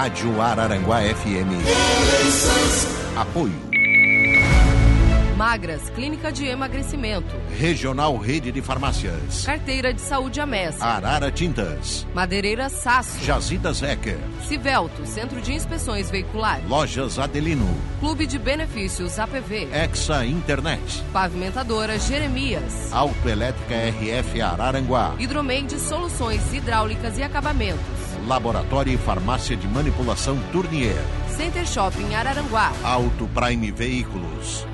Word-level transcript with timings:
Rádio 0.00 0.40
Araranguá 0.40 1.02
FM. 1.02 1.50
Apoio. 3.14 3.52
Magras, 5.36 5.90
Clínica 5.90 6.32
de 6.32 6.46
Emagrecimento. 6.46 7.36
Regional 7.58 8.16
Rede 8.16 8.50
de 8.50 8.62
Farmácias. 8.62 9.44
Carteira 9.44 9.92
de 9.92 10.00
Saúde 10.00 10.40
Amessa. 10.40 10.82
Arara 10.82 11.30
Tintas. 11.30 12.06
Madeireira 12.14 12.70
Sasso. 12.70 13.22
Jazidas 13.22 13.82
Ecker. 13.82 14.18
Civelto, 14.48 15.04
Centro 15.04 15.38
de 15.42 15.52
Inspeções 15.52 16.10
Veiculares. 16.10 16.66
Lojas 16.66 17.18
Adelino. 17.18 17.68
Clube 17.98 18.26
de 18.26 18.38
Benefícios 18.38 19.18
APV. 19.18 19.68
Exa 19.70 20.24
Internet. 20.24 21.04
Pavimentadora 21.12 21.98
Jeremias. 21.98 22.90
Autoelétrica 22.90 23.74
RF 23.74 24.40
Araranguá. 24.40 25.14
Hidromeide 25.18 25.78
Soluções 25.78 26.54
Hidráulicas 26.54 27.18
e 27.18 27.22
Acabamentos. 27.22 27.99
Laboratório 28.26 28.92
e 28.92 28.96
Farmácia 28.98 29.56
de 29.56 29.66
Manipulação 29.66 30.38
Tournier. 30.52 31.02
Center 31.36 31.66
Shopping 31.66 32.14
Araranguá. 32.14 32.72
Auto 32.82 33.28
Prime 33.28 33.70
Veículos. 33.70 34.66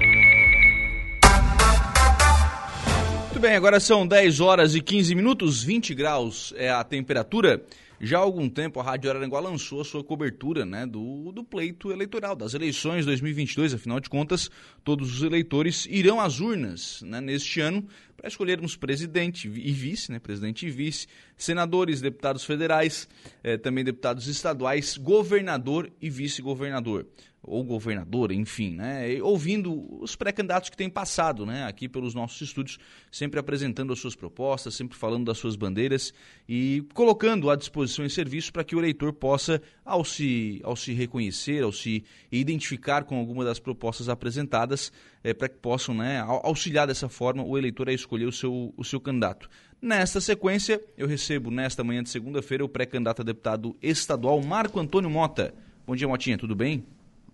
Muito 3.36 3.40
bem, 3.40 3.54
agora 3.54 3.78
são 3.78 4.06
10 4.06 4.40
horas 4.40 4.74
e 4.74 4.80
15 4.80 5.14
minutos, 5.14 5.62
20 5.62 5.94
graus 5.94 6.54
é 6.56 6.70
a 6.70 6.82
temperatura. 6.82 7.62
Já 8.00 8.18
há 8.18 8.20
algum 8.20 8.48
tempo 8.48 8.78
a 8.78 8.82
Rádio 8.82 9.08
Araranguá 9.08 9.40
lançou 9.40 9.80
a 9.80 9.84
sua 9.84 10.04
cobertura 10.04 10.66
né, 10.66 10.84
do, 10.84 11.32
do 11.32 11.42
pleito 11.42 11.90
eleitoral, 11.90 12.36
das 12.36 12.52
eleições 12.52 13.06
2022. 13.06 13.72
Afinal 13.72 14.00
de 14.00 14.10
contas, 14.10 14.50
todos 14.84 15.16
os 15.16 15.22
eleitores 15.22 15.86
irão 15.90 16.20
às 16.20 16.38
urnas 16.38 17.00
né, 17.02 17.22
neste 17.22 17.60
ano 17.60 17.86
para 18.14 18.28
escolhermos 18.28 18.76
presidente 18.76 19.48
e 19.48 19.72
vice, 19.72 20.12
né, 20.12 20.18
presidente 20.18 20.66
e 20.66 20.70
vice, 20.70 21.06
senadores, 21.38 22.02
deputados 22.02 22.44
federais, 22.44 23.08
eh, 23.42 23.56
também 23.56 23.84
deputados 23.84 24.26
estaduais, 24.26 24.96
governador 24.98 25.90
e 26.00 26.10
vice-governador 26.10 27.06
ou 27.46 27.62
governadora, 27.62 28.34
enfim, 28.34 28.74
né? 28.74 29.22
ouvindo 29.22 29.86
os 30.02 30.16
pré-candidatos 30.16 30.68
que 30.68 30.76
têm 30.76 30.90
passado 30.90 31.46
né? 31.46 31.64
aqui 31.64 31.88
pelos 31.88 32.14
nossos 32.14 32.40
estúdios, 32.40 32.78
sempre 33.10 33.38
apresentando 33.38 33.92
as 33.92 33.98
suas 33.98 34.16
propostas, 34.16 34.74
sempre 34.74 34.96
falando 34.96 35.26
das 35.26 35.38
suas 35.38 35.54
bandeiras 35.54 36.12
e 36.48 36.84
colocando 36.92 37.48
à 37.48 37.56
disposição 37.56 38.04
em 38.04 38.08
serviço 38.08 38.52
para 38.52 38.64
que 38.64 38.74
o 38.74 38.80
eleitor 38.80 39.12
possa, 39.12 39.62
ao 39.84 40.04
se, 40.04 40.60
ao 40.64 40.74
se 40.74 40.92
reconhecer, 40.92 41.62
ao 41.62 41.72
se 41.72 42.04
identificar 42.30 43.04
com 43.04 43.16
alguma 43.16 43.44
das 43.44 43.60
propostas 43.60 44.08
apresentadas, 44.08 44.92
é, 45.22 45.32
para 45.32 45.48
que 45.48 45.56
possam 45.56 45.94
né, 45.94 46.20
auxiliar 46.20 46.86
dessa 46.86 47.08
forma 47.08 47.44
o 47.44 47.56
eleitor 47.56 47.88
a 47.88 47.92
escolher 47.92 48.26
o 48.26 48.32
seu, 48.32 48.74
o 48.76 48.84
seu 48.84 49.00
candidato. 49.00 49.48
Nesta 49.80 50.20
sequência, 50.20 50.80
eu 50.96 51.06
recebo 51.06 51.50
nesta 51.50 51.84
manhã 51.84 52.02
de 52.02 52.08
segunda-feira 52.08 52.64
o 52.64 52.68
pré-candidato 52.68 53.22
a 53.22 53.24
deputado 53.24 53.76
estadual 53.82 54.42
Marco 54.42 54.80
Antônio 54.80 55.10
Mota. 55.10 55.54
Bom 55.86 55.94
dia, 55.94 56.08
Motinha, 56.08 56.38
tudo 56.38 56.54
bem? 56.56 56.84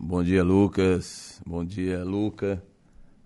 Bom 0.04 0.20
dia, 0.20 0.42
Lucas. 0.42 1.40
Bom 1.46 1.64
dia, 1.64 2.02
Luca. 2.02 2.60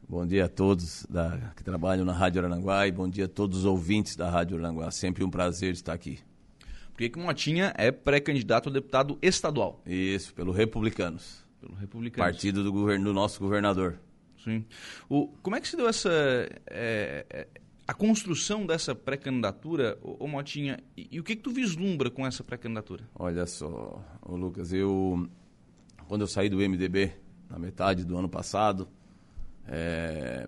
Bom 0.06 0.26
dia 0.26 0.44
a 0.44 0.48
todos 0.48 1.06
da, 1.08 1.54
que 1.56 1.64
trabalham 1.64 2.04
na 2.04 2.12
Rádio 2.12 2.44
Aranguá 2.44 2.86
e 2.86 2.92
bom 2.92 3.08
dia 3.08 3.24
a 3.24 3.28
todos 3.28 3.60
os 3.60 3.64
ouvintes 3.64 4.14
da 4.14 4.28
Rádio 4.28 4.58
Aranguá. 4.58 4.90
Sempre 4.90 5.24
um 5.24 5.30
prazer 5.30 5.72
estar 5.72 5.94
aqui. 5.94 6.18
Por 6.92 6.98
que, 6.98 7.18
Motinha 7.18 7.72
é 7.78 7.90
pré-candidato 7.90 8.68
a 8.68 8.72
deputado 8.72 9.18
estadual? 9.22 9.80
Isso, 9.86 10.34
pelo 10.34 10.52
Republicanos. 10.52 11.42
Pelo 11.62 11.74
Republicanos. 11.76 12.30
Partido 12.30 12.62
do, 12.62 12.70
governo, 12.70 13.06
do 13.06 13.14
nosso 13.14 13.40
governador. 13.40 13.98
Sim. 14.44 14.62
O, 15.08 15.28
como 15.42 15.56
é 15.56 15.62
que 15.62 15.68
se 15.68 15.78
deu 15.78 15.88
essa. 15.88 16.10
É, 16.66 17.48
a 17.88 17.94
construção 17.94 18.66
dessa 18.66 18.94
pré-candidatura, 18.94 19.98
ô, 20.02 20.28
Motinha, 20.28 20.78
e, 20.94 21.08
e, 21.10 21.20
o 21.20 21.24
que, 21.24 21.36
que 21.36 21.42
tu 21.42 21.50
vislumbra 21.50 22.10
com 22.10 22.26
essa 22.26 22.44
pré-candidatura? 22.44 23.08
Olha 23.14 23.46
só, 23.46 24.04
Lucas, 24.28 24.74
eu 24.74 25.26
quando 26.08 26.22
eu 26.22 26.26
saí 26.26 26.48
do 26.48 26.56
MDB, 26.56 27.12
na 27.48 27.58
metade 27.58 28.04
do 28.04 28.16
ano 28.16 28.28
passado, 28.28 28.88
é, 29.68 30.46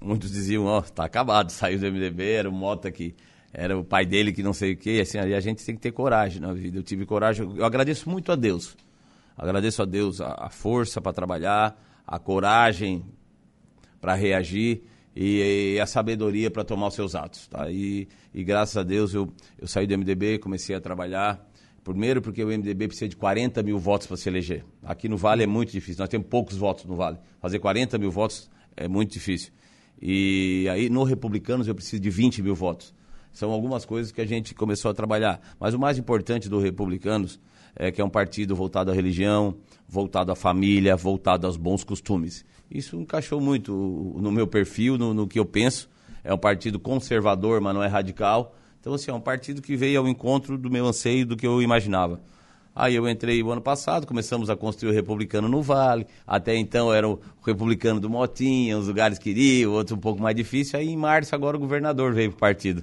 muitos 0.00 0.30
diziam, 0.30 0.64
ó, 0.64 0.78
oh, 0.78 0.82
tá 0.82 1.04
acabado, 1.04 1.50
saiu 1.52 1.78
do 1.78 1.86
MDB, 1.90 2.32
era 2.32 2.48
o 2.48 2.52
Mota 2.52 2.90
que 2.90 3.14
era 3.52 3.78
o 3.78 3.84
pai 3.84 4.04
dele 4.04 4.32
que 4.32 4.42
não 4.42 4.52
sei 4.52 4.72
o 4.72 4.76
quê, 4.76 5.00
assim, 5.02 5.18
a 5.18 5.40
gente 5.40 5.64
tem 5.64 5.74
que 5.74 5.80
ter 5.80 5.92
coragem 5.92 6.40
na 6.40 6.52
vida. 6.52 6.78
Eu 6.78 6.82
tive 6.82 7.06
coragem, 7.06 7.50
eu 7.56 7.64
agradeço 7.64 8.08
muito 8.08 8.30
a 8.30 8.36
Deus. 8.36 8.76
Agradeço 9.36 9.82
a 9.82 9.84
Deus 9.84 10.20
a, 10.20 10.34
a 10.38 10.50
força 10.50 11.00
para 11.00 11.12
trabalhar, 11.12 11.80
a 12.06 12.18
coragem 12.18 13.04
para 14.00 14.14
reagir 14.14 14.82
e, 15.14 15.74
e, 15.74 15.80
a 15.80 15.86
sabedoria 15.86 16.50
para 16.50 16.62
tomar 16.62 16.88
os 16.88 16.94
seus 16.94 17.14
atos, 17.14 17.48
tá? 17.48 17.70
E, 17.70 18.08
e 18.34 18.44
graças 18.44 18.76
a 18.76 18.82
Deus 18.82 19.14
eu, 19.14 19.32
eu 19.58 19.66
saí 19.66 19.86
do 19.86 19.96
MDB, 19.96 20.38
comecei 20.38 20.76
a 20.76 20.80
trabalhar 20.80 21.44
Primeiro, 21.88 22.20
porque 22.20 22.44
o 22.44 22.48
MDB 22.48 22.88
precisa 22.88 23.08
de 23.08 23.16
40 23.16 23.62
mil 23.62 23.78
votos 23.78 24.06
para 24.06 24.18
se 24.18 24.28
eleger. 24.28 24.62
Aqui 24.82 25.08
no 25.08 25.16
Vale 25.16 25.44
é 25.44 25.46
muito 25.46 25.72
difícil, 25.72 26.00
nós 26.00 26.10
temos 26.10 26.26
poucos 26.28 26.54
votos 26.54 26.84
no 26.84 26.94
Vale. 26.94 27.16
Fazer 27.40 27.58
40 27.58 27.96
mil 27.96 28.10
votos 28.10 28.50
é 28.76 28.86
muito 28.86 29.10
difícil. 29.10 29.50
E 29.98 30.68
aí, 30.70 30.90
no 30.90 31.02
Republicanos, 31.02 31.66
eu 31.66 31.74
preciso 31.74 32.02
de 32.02 32.10
20 32.10 32.42
mil 32.42 32.54
votos. 32.54 32.94
São 33.32 33.50
algumas 33.50 33.86
coisas 33.86 34.12
que 34.12 34.20
a 34.20 34.26
gente 34.26 34.54
começou 34.54 34.90
a 34.90 34.94
trabalhar. 34.94 35.40
Mas 35.58 35.72
o 35.72 35.78
mais 35.78 35.96
importante 35.96 36.46
do 36.46 36.58
Republicanos 36.58 37.40
é 37.74 37.90
que 37.90 38.02
é 38.02 38.04
um 38.04 38.10
partido 38.10 38.54
voltado 38.54 38.90
à 38.90 38.94
religião, 38.94 39.56
voltado 39.88 40.30
à 40.30 40.36
família, 40.36 40.94
voltado 40.94 41.46
aos 41.46 41.56
bons 41.56 41.84
costumes. 41.84 42.44
Isso 42.70 42.96
encaixou 42.96 43.40
muito 43.40 43.72
no 44.20 44.30
meu 44.30 44.46
perfil, 44.46 44.98
no, 44.98 45.14
no 45.14 45.26
que 45.26 45.38
eu 45.38 45.44
penso. 45.46 45.88
É 46.22 46.34
um 46.34 46.38
partido 46.38 46.78
conservador, 46.78 47.62
mas 47.62 47.74
não 47.74 47.82
é 47.82 47.86
radical 47.86 48.54
então, 48.88 48.94
assim, 48.94 49.10
é 49.10 49.14
um 49.14 49.20
partido 49.20 49.60
que 49.60 49.76
veio 49.76 50.00
ao 50.00 50.08
encontro 50.08 50.56
do 50.56 50.70
meu 50.70 50.86
anseio, 50.86 51.26
do 51.26 51.36
que 51.36 51.46
eu 51.46 51.60
imaginava. 51.60 52.18
Aí 52.74 52.94
eu 52.94 53.06
entrei 53.06 53.42
o 53.42 53.50
ano 53.50 53.60
passado, 53.60 54.06
começamos 54.06 54.48
a 54.48 54.56
construir 54.56 54.92
o 54.92 54.94
Republicano 54.94 55.46
no 55.46 55.60
Vale. 55.60 56.06
Até 56.26 56.56
então 56.56 56.90
era 56.90 57.06
o 57.06 57.20
Republicano 57.44 58.00
do 58.00 58.08
Motinha, 58.08 58.78
os 58.78 58.88
lugares 58.88 59.18
queriam, 59.18 59.72
outros 59.72 59.94
um 59.94 60.00
pouco 60.00 60.22
mais 60.22 60.34
difícil. 60.34 60.78
Aí 60.78 60.88
em 60.88 60.96
março 60.96 61.34
agora 61.34 61.58
o 61.58 61.60
governador 61.60 62.14
veio 62.14 62.30
para 62.30 62.36
o 62.36 62.40
partido. 62.40 62.82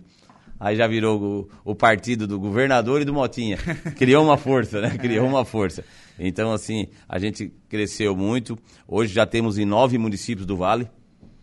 Aí 0.59 0.75
já 0.75 0.85
virou 0.85 1.49
o, 1.65 1.71
o, 1.71 1.75
partido 1.75 2.27
do 2.27 2.39
governador 2.39 3.01
e 3.01 3.05
do 3.05 3.11
Motinha. 3.11 3.57
Criou 3.97 4.23
uma 4.23 4.38
força, 4.38 4.81
né? 4.81 4.95
Criou 4.99 5.25
uma 5.25 5.44
força. 5.44 5.83
Então, 6.19 6.53
assim, 6.53 6.88
a 7.09 7.17
gente 7.17 7.51
cresceu 7.67 8.15
muito. 8.15 8.55
Hoje 8.88 9.11
já 9.11 9.25
temos 9.25 9.57
em 9.57 9.65
nove 9.65 9.97
municípios 9.97 10.45
do 10.45 10.55
Vale. 10.55 10.88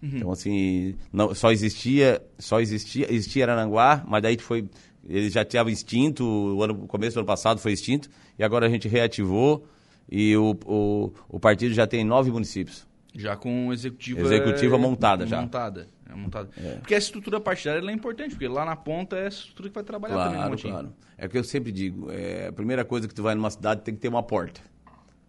Uhum. 0.03 0.11
Então, 0.15 0.33
assim, 0.33 0.97
não, 1.13 1.35
só 1.35 1.53
existia, 1.53 2.21
só 2.39 2.61
existia, 2.61 3.07
existia 3.13 3.45
Arananguá, 3.45 4.05
mas 4.07 4.23
daí 4.23 4.37
foi, 4.39 4.69
ele 5.09 5.31
já 5.31 5.45
tinha 5.45 5.63
extinto, 5.63 6.25
o 6.25 6.63
ano, 6.63 6.87
começo 6.89 7.15
do 7.15 7.21
ano 7.21 7.27
passado 7.27 7.61
foi 7.61 7.73
extinto, 7.73 8.09
e 8.39 8.43
agora 8.43 8.67
a 8.67 8.69
gente 8.69 8.89
reativou 8.89 9.65
e 10.11 10.37
o, 10.37 10.57
o, 10.67 11.13
o 11.29 11.41
partido 11.41 11.73
já 11.73 11.87
tem 11.87 12.05
nove 12.05 12.31
municípios. 12.31 12.87
Já 13.15 13.37
com 13.37 13.73
executiva, 13.73 14.21
executiva 14.23 14.79
montada 14.79 15.27
já. 15.27 15.41
Montada. 15.41 15.87
É 16.09 16.15
montada. 16.15 16.51
É. 16.57 16.77
Porque 16.77 16.95
a 16.95 16.99
estrutura 16.99 17.41
partidária 17.41 17.87
é 17.89 17.93
importante, 17.93 18.31
porque 18.31 18.49
lá 18.49 18.65
na 18.65 18.75
ponta 18.75 19.17
é 19.17 19.27
a 19.27 19.29
estrutura 19.29 19.69
que 19.69 19.75
vai 19.75 19.85
trabalhar 19.85 20.15
claro, 20.15 20.33
também. 20.33 20.49
Claro, 20.49 20.59
claro. 20.59 20.95
É 21.17 21.27
o 21.27 21.29
que 21.29 21.39
eu 21.39 21.45
sempre 21.45 21.71
digo, 21.71 22.11
é, 22.11 22.49
a 22.49 22.53
primeira 22.53 22.85
coisa 22.85 23.07
que 23.07 23.15
tu 23.15 23.23
vai 23.23 23.35
numa 23.35 23.51
cidade 23.51 23.83
tem 23.83 23.95
que 23.95 24.01
ter 24.01 24.09
uma 24.09 24.23
porta. 24.23 24.61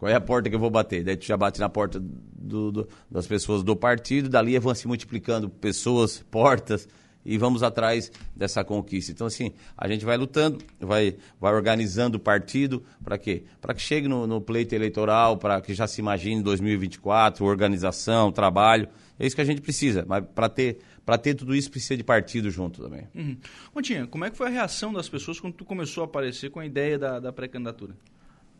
Qual 0.03 0.11
é 0.11 0.15
a 0.15 0.19
porta 0.19 0.49
que 0.49 0.55
eu 0.57 0.59
vou 0.59 0.69
bater? 0.69 1.01
Daí 1.01 1.15
tu 1.15 1.25
já 1.25 1.37
bate 1.37 1.61
na 1.61 1.69
porta 1.69 1.97
do, 1.97 2.73
do, 2.73 2.89
das 3.09 3.25
pessoas 3.25 3.63
do 3.63 3.73
partido, 3.73 4.27
dali 4.27 4.59
vão 4.59 4.75
se 4.75 4.85
multiplicando 4.85 5.49
pessoas, 5.49 6.21
portas, 6.29 6.89
e 7.25 7.37
vamos 7.37 7.63
atrás 7.63 8.11
dessa 8.35 8.65
conquista. 8.65 9.13
Então, 9.13 9.27
assim, 9.27 9.53
a 9.77 9.87
gente 9.87 10.03
vai 10.03 10.17
lutando, 10.17 10.57
vai, 10.77 11.15
vai 11.39 11.53
organizando 11.53 12.17
o 12.17 12.19
partido, 12.19 12.83
para 13.01 13.17
quê? 13.17 13.45
Para 13.61 13.73
que 13.73 13.81
chegue 13.81 14.09
no, 14.09 14.27
no 14.27 14.41
pleito 14.41 14.75
eleitoral, 14.75 15.37
para 15.37 15.61
que 15.61 15.73
já 15.73 15.87
se 15.87 16.01
imagine 16.01 16.43
2024, 16.43 17.45
organização, 17.45 18.29
trabalho. 18.29 18.89
É 19.17 19.25
isso 19.25 19.37
que 19.37 19.41
a 19.41 19.45
gente 19.45 19.61
precisa, 19.61 20.03
mas 20.05 20.21
para 20.35 20.49
ter 20.49 20.79
para 21.05 21.17
ter 21.17 21.33
tudo 21.33 21.55
isso 21.55 21.71
precisa 21.71 21.95
de 21.95 22.03
partido 22.03 22.51
junto 22.51 22.83
também. 22.83 23.07
Uhum. 23.15 23.37
Montinha, 23.73 24.05
como 24.05 24.25
é 24.25 24.29
que 24.29 24.35
foi 24.35 24.47
a 24.47 24.49
reação 24.49 24.91
das 24.91 25.07
pessoas 25.07 25.39
quando 25.39 25.53
tu 25.53 25.63
começou 25.63 26.03
a 26.03 26.07
aparecer 26.07 26.49
com 26.49 26.59
a 26.59 26.65
ideia 26.65 26.99
da, 26.99 27.21
da 27.21 27.31
pré-candidatura? 27.31 27.95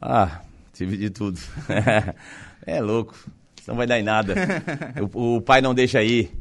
Ah, 0.01 0.41
Tive 0.73 0.97
de 0.97 1.09
tudo. 1.11 1.39
é 2.65 2.81
louco. 2.81 3.15
Não 3.67 3.75
vai 3.75 3.87
dar 3.87 3.99
em 3.99 4.03
nada. 4.03 4.35
o, 5.13 5.37
o, 5.37 5.41
pai 5.41 5.61
não 5.61 5.73
deixa 5.73 6.03
ir. 6.03 6.31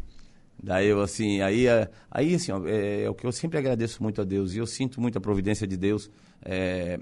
Daí 0.61 0.89
eu 0.89 1.01
assim, 1.01 1.41
aí, 1.41 1.67
aí 2.11 2.35
assim, 2.35 2.53
ó, 2.53 2.67
é, 2.67 3.03
é, 3.03 3.11
o 3.11 3.15
que 3.15 3.27
eu 3.27 3.33
sempre 3.33 3.59
agradeço 3.59 4.03
muito 4.03 4.21
a 4.21 4.25
Deus. 4.25 4.55
E 4.55 4.59
eu 4.59 4.67
sinto 4.67 5.01
muito 5.01 5.19
a 5.19 5.21
providência 5.21 5.67
de 5.67 5.77
Deus 5.77 6.11
é, 6.45 6.99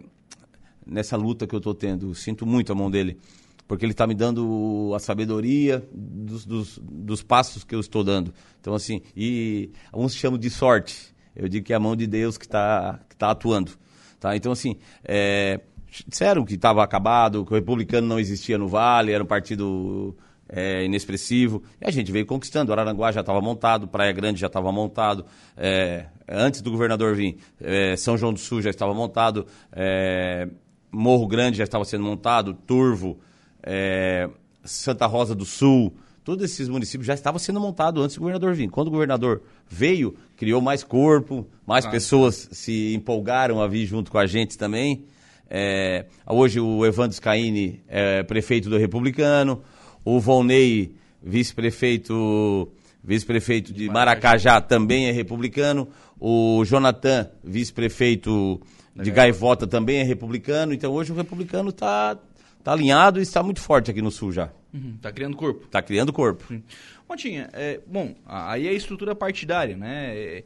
nessa 0.85 1.17
luta 1.17 1.47
que 1.47 1.55
eu 1.55 1.59
estou 1.59 1.75
tendo. 1.75 2.15
Sinto 2.15 2.45
muito 2.45 2.73
a 2.73 2.75
mão 2.75 2.91
dele. 2.91 3.19
Porque 3.69 3.85
ele 3.85 3.93
está 3.93 4.05
me 4.05 4.15
dando 4.15 4.93
a 4.97 4.99
sabedoria 4.99 5.89
dos, 5.93 6.45
dos, 6.45 6.81
dos, 6.83 7.23
passos 7.23 7.63
que 7.63 7.73
eu 7.73 7.79
estou 7.79 8.03
dando. 8.03 8.35
Então, 8.61 8.75
assim, 8.75 9.01
e 9.17 9.71
alguns 9.93 10.15
chamam 10.17 10.37
de 10.37 10.51
sorte. 10.51 11.15
Eu 11.37 11.49
digo 11.49 11.65
que 11.65 11.73
é 11.73 11.77
a 11.77 11.81
mão 11.81 11.95
de 11.95 12.09
Deus 12.09 12.37
que 12.37 12.47
está 12.47 12.99
que 13.09 13.15
tá 13.15 13.31
atuando. 13.31 13.71
Tá? 14.19 14.35
Então, 14.35 14.51
assim, 14.51 14.77
é, 15.05 15.61
disseram 16.07 16.45
que 16.45 16.55
estava 16.55 16.83
acabado, 16.83 17.45
que 17.45 17.53
o 17.53 17.55
republicano 17.55 18.07
não 18.07 18.19
existia 18.19 18.57
no 18.57 18.69
Vale, 18.69 19.13
era 19.13 19.23
um 19.23 19.27
partido 19.27 20.17
é, 20.49 20.85
inexpressivo. 20.85 21.63
E 21.81 21.87
a 21.87 21.91
gente 21.91 22.11
veio 22.11 22.27
conquistando. 22.27 22.71
O 22.71 22.73
Araranguá 22.73 23.13
já 23.13 23.21
estava 23.21 23.41
montado, 23.41 23.89
Praia 23.89 24.13
Grande 24.13 24.41
já 24.41 24.49
estava 24.49 24.71
montado. 24.73 25.25
É, 25.57 26.07
antes 26.29 26.61
do 26.61 26.71
governador 26.71 27.15
vir, 27.15 27.39
é, 27.61 27.97
São 27.97 28.17
João 28.17 28.33
do 28.33 28.39
Sul 28.39 28.61
já 28.63 28.71
estava 28.71 28.95
montado. 28.95 29.47
É, 29.73 30.49
Morro 30.91 31.27
Grande 31.27 31.59
já 31.59 31.65
estava 31.65 31.85
sendo 31.85 32.05
montado, 32.05 32.53
Turvo, 32.53 33.19
é, 33.63 34.29
Santa 34.65 35.07
Rosa 35.07 35.35
do 35.35 35.45
Sul, 35.45 35.95
todos 36.25 36.45
esses 36.45 36.69
municípios 36.69 37.07
já 37.07 37.15
estavam 37.15 37.39
sendo 37.39 37.61
montados 37.61 38.03
antes 38.03 38.17
do 38.17 38.21
governador 38.21 38.55
vir. 38.55 38.69
Quando 38.69 38.89
o 38.89 38.91
governador 38.91 39.43
veio, 39.69 40.15
criou 40.37 40.61
mais 40.61 40.83
corpo, 40.83 41.47
mais 41.67 41.87
ah, 41.87 41.91
pessoas 41.91 42.49
se 42.53 42.95
empolgaram 42.95 43.61
a 43.61 43.69
vir 43.69 43.87
junto 43.87 44.11
com 44.11 44.19
a 44.19 44.27
gente 44.27 44.59
também. 44.59 45.05
É, 45.51 46.07
hoje 46.25 46.61
o 46.61 46.87
Evandro 46.87 47.17
Scaini 47.17 47.83
é 47.89 48.23
prefeito 48.23 48.71
do 48.71 48.79
Republicano, 48.79 49.63
o 50.05 50.21
Volney, 50.21 50.95
vice-prefeito 51.21 52.71
vice-prefeito 53.03 53.73
de 53.73 53.89
Maracajá, 53.89 54.61
também 54.61 55.09
é 55.09 55.11
republicano, 55.11 55.89
o 56.19 56.63
Jonathan, 56.65 57.31
vice-prefeito 57.43 58.61
de 58.95 59.11
Gaivota, 59.11 59.67
também 59.67 60.01
é 60.01 60.03
republicano. 60.03 60.73
Então 60.73 60.93
hoje 60.93 61.11
o 61.11 61.15
republicano 61.15 61.71
está 61.71 62.17
tá 62.63 62.73
alinhado 62.73 63.19
e 63.19 63.23
está 63.23 63.43
muito 63.43 63.61
forte 63.61 63.91
aqui 63.91 64.03
no 64.03 64.11
Sul 64.11 64.33
já. 64.33 64.45
Está 64.45 64.59
uhum, 64.75 64.97
tá 65.01 65.13
criando 65.13 65.37
corpo. 65.37 65.65
Está 65.65 65.83
criando 65.83 66.13
corpo. 66.13 66.45
Uhum. 66.51 66.63
Montinha, 67.09 67.49
é, 67.53 67.81
bom, 67.87 68.15
aí 68.25 68.69
é 68.69 68.71
a 68.71 68.75
estrutura 68.75 69.15
partidária, 69.15 69.77
né? 69.77 70.17
É, 70.17 70.45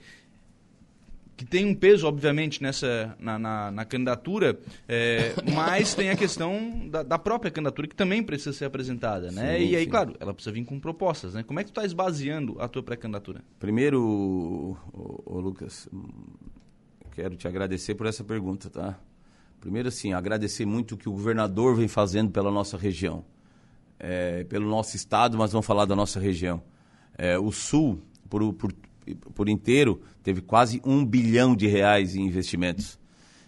que 1.37 1.45
tem 1.45 1.67
um 1.67 1.75
peso, 1.75 2.07
obviamente, 2.07 2.63
nessa 2.63 3.17
na, 3.19 3.39
na, 3.39 3.71
na 3.71 3.85
candidatura, 3.85 4.59
é, 4.89 5.35
mas 5.53 5.95
tem 5.95 6.11
a 6.11 6.17
questão 6.17 6.89
da, 6.89 7.03
da, 7.03 7.19
própria 7.19 7.51
candidatura 7.51 7.89
que 7.89 7.95
também 7.95 8.23
precisa 8.23 8.53
ser 8.53 8.67
apresentada, 8.67 9.31
né? 9.31 9.59
Sim, 9.59 9.65
e 9.65 9.77
aí, 9.77 9.85
sim. 9.85 9.91
claro, 9.91 10.15
ela 10.21 10.33
precisa 10.33 10.53
vir 10.53 10.65
com 10.65 10.79
propostas, 10.79 11.35
né? 11.35 11.43
Como 11.43 11.59
é 11.59 11.65
que 11.65 11.71
tu 11.71 11.73
está 11.73 11.85
esvaziando 11.85 12.57
a 12.61 12.69
tua 12.69 12.83
pré-candidatura? 12.83 13.43
Primeiro, 13.59 14.01
o 14.93 15.41
Lucas, 15.41 15.89
quero 17.15 17.37
te 17.37 17.49
agradecer 17.49 17.95
por 17.95 18.07
essa 18.07 18.23
pergunta, 18.25 18.69
tá? 18.69 18.99
Primeiro, 19.61 19.89
assim, 19.89 20.13
agradecer 20.13 20.67
muito 20.67 20.95
o 20.95 20.99
que 20.99 21.09
o 21.09 21.13
governador 21.13 21.75
vem 21.77 21.89
fazendo 21.89 22.31
pela 22.31 22.51
nossa 22.51 22.77
região, 22.77 23.25
é, 23.99 24.45
pelo 24.45 24.69
nosso 24.69 24.95
estado, 24.95 25.39
mas 25.39 25.53
vamos 25.53 25.67
falar 25.67 25.87
da 25.87 25.97
nossa 25.97 26.21
região. 26.21 26.63
É, 27.17 27.39
o 27.39 27.51
Sul, 27.51 28.03
por, 28.29 28.53
por 28.53 28.73
por 29.35 29.49
inteiro, 29.49 30.01
teve 30.23 30.41
quase 30.41 30.81
um 30.85 31.05
bilhão 31.05 31.55
de 31.55 31.67
reais 31.67 32.15
em 32.15 32.27
investimentos. 32.27 32.99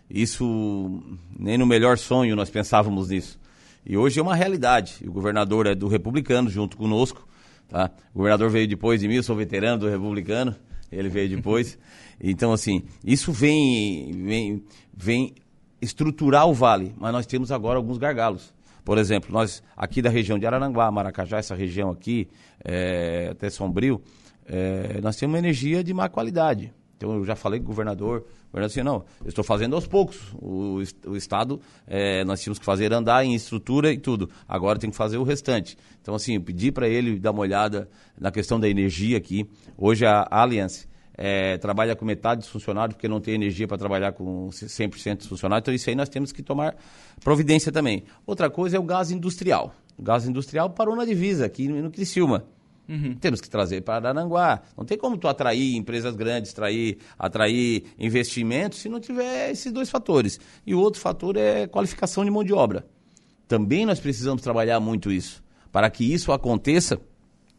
Isso, 0.09 1.03
nem 1.39 1.59
no 1.59 1.67
melhor 1.67 1.99
sonho 1.99 2.37
nós 2.37 2.51
pensávamos 2.51 3.09
nisso. 3.09 3.39
E 3.85 3.97
hoje 3.97 4.19
é 4.19 4.23
uma 4.23 4.35
realidade. 4.35 4.99
O 5.07 5.13
governador 5.13 5.67
é 5.67 5.75
do 5.75 5.89
republicano, 5.89 6.51
junto 6.51 6.77
conosco. 6.77 7.27
Tá? 7.69 7.91
O 8.15 8.19
governador 8.19 8.51
veio 8.51 8.69
depois 8.69 9.01
de 9.01 9.09
mim, 9.09 9.17
eu 9.17 9.23
sou 9.23 9.37
veterano 9.37 9.79
do 9.79 9.89
republicano, 9.89 10.55
ele 10.91 11.09
veio 11.09 11.29
depois. 11.29 11.79
então, 12.21 12.53
assim, 12.53 12.85
isso 13.05 13.33
vem, 13.33 14.13
vem, 14.25 14.65
vem 14.93 15.35
estruturar 15.81 16.49
o 16.49 16.55
vale, 16.55 16.95
mas 16.97 17.13
nós 17.13 17.27
temos 17.27 17.51
agora 17.51 17.79
alguns 17.79 17.99
gargalos. 17.99 18.55
Por 18.85 18.99
exemplo, 18.99 19.33
nós 19.33 19.63
aqui 19.77 20.01
da 20.01 20.09
região 20.09 20.39
de 20.39 20.47
Araranguá, 20.47 20.91
Maracajá, 20.93 21.39
essa 21.39 21.57
região 21.57 21.91
aqui, 21.91 22.29
é, 22.65 23.29
até 23.33 23.51
Sombrio, 23.51 24.01
é, 24.47 25.01
nós 25.01 25.17
temos 25.17 25.39
energia 25.39 25.83
de 25.83 25.93
má 25.93 26.09
qualidade. 26.09 26.73
Então 26.97 27.15
eu 27.15 27.25
já 27.25 27.37
falei 27.37 27.61
com 27.61 27.67
o 27.67 27.69
governador, 27.69 28.21
o 28.21 28.53
governador 28.53 28.69
disse, 28.69 28.83
não, 28.83 29.05
eu 29.23 29.29
estou 29.29 29.45
fazendo 29.45 29.75
aos 29.75 29.87
poucos. 29.87 30.33
O, 30.35 30.83
o 31.07 31.17
Estado, 31.17 31.61
é, 31.87 32.25
nós 32.25 32.41
tínhamos 32.41 32.59
que 32.59 32.65
fazer 32.65 32.93
andar 32.93 33.25
em 33.25 33.35
estrutura 33.35 33.93
e 33.93 33.99
tudo. 33.99 34.31
Agora 34.49 34.79
tem 34.79 34.89
que 34.89 34.97
fazer 34.97 35.19
o 35.19 35.23
restante. 35.23 35.77
Então, 36.01 36.15
assim, 36.15 36.37
eu 36.37 36.41
pedi 36.41 36.73
para 36.73 36.89
ele 36.89 37.19
dar 37.19 37.33
uma 37.33 37.41
olhada 37.41 37.89
na 38.19 38.31
questão 38.31 38.59
da 38.59 38.69
energia 38.69 39.19
aqui. 39.19 39.47
Hoje 39.77 40.07
a 40.07 40.27
Allianz 40.31 40.89
é, 41.15 41.59
trabalha 41.59 41.95
com 41.95 42.05
metade 42.07 42.41
dos 42.41 42.49
funcionários, 42.49 42.95
porque 42.95 43.09
não 43.09 43.21
tem 43.21 43.35
energia 43.35 43.69
para 43.69 43.77
trabalhar 43.77 44.13
com 44.13 44.49
100% 44.49 45.19
dos 45.19 45.27
funcionários. 45.27 45.65
Então, 45.65 45.75
isso 45.75 45.91
aí 45.91 45.97
nós 45.97 46.09
temos 46.09 46.33
que 46.33 46.43
tomar 46.43 46.77
providência 47.23 47.71
também. 47.71 48.05
Outra 48.27 48.49
coisa 48.49 48.79
é 48.79 48.81
o 48.81 48.83
gás 48.83 49.11
industrial. 49.11 49.75
O 49.99 50.03
gás 50.03 50.27
industrial 50.27 50.71
parou 50.71 50.97
na 50.97 51.05
divisa, 51.05 51.45
aqui 51.45 51.69
no 51.69 51.91
Criciúma. 51.91 52.45
Uhum. 52.89 53.15
Temos 53.17 53.41
que 53.41 53.51
trazer 53.51 53.83
para 53.83 54.09
Aranguá. 54.09 54.63
Não 54.77 54.85
tem 54.85 54.97
como 54.97 55.19
tu 55.19 55.27
atrair 55.27 55.75
empresas 55.77 56.15
grandes, 56.15 56.53
atrair, 56.53 56.99
atrair 57.19 57.85
investimentos 57.99 58.79
se 58.79 58.89
não 58.89 59.01
tiver 59.01 59.51
esses 59.51 59.73
dois 59.73 59.91
fatores. 59.91 60.39
E 60.65 60.75
o 60.75 60.81
outro 60.81 61.01
fator 61.01 61.37
é 61.37 61.67
qualificação 61.67 62.25
de 62.25 62.31
mão 62.31 62.45
de 62.45 62.53
obra. 62.53 62.87
Também 63.49 63.85
nós 63.85 63.99
precisamos 63.99 64.43
trabalhar 64.43 64.79
muito 64.81 65.11
isso. 65.11 65.43
Para 65.73 65.91
que 65.91 66.13
isso 66.13 66.33
aconteça, 66.33 67.01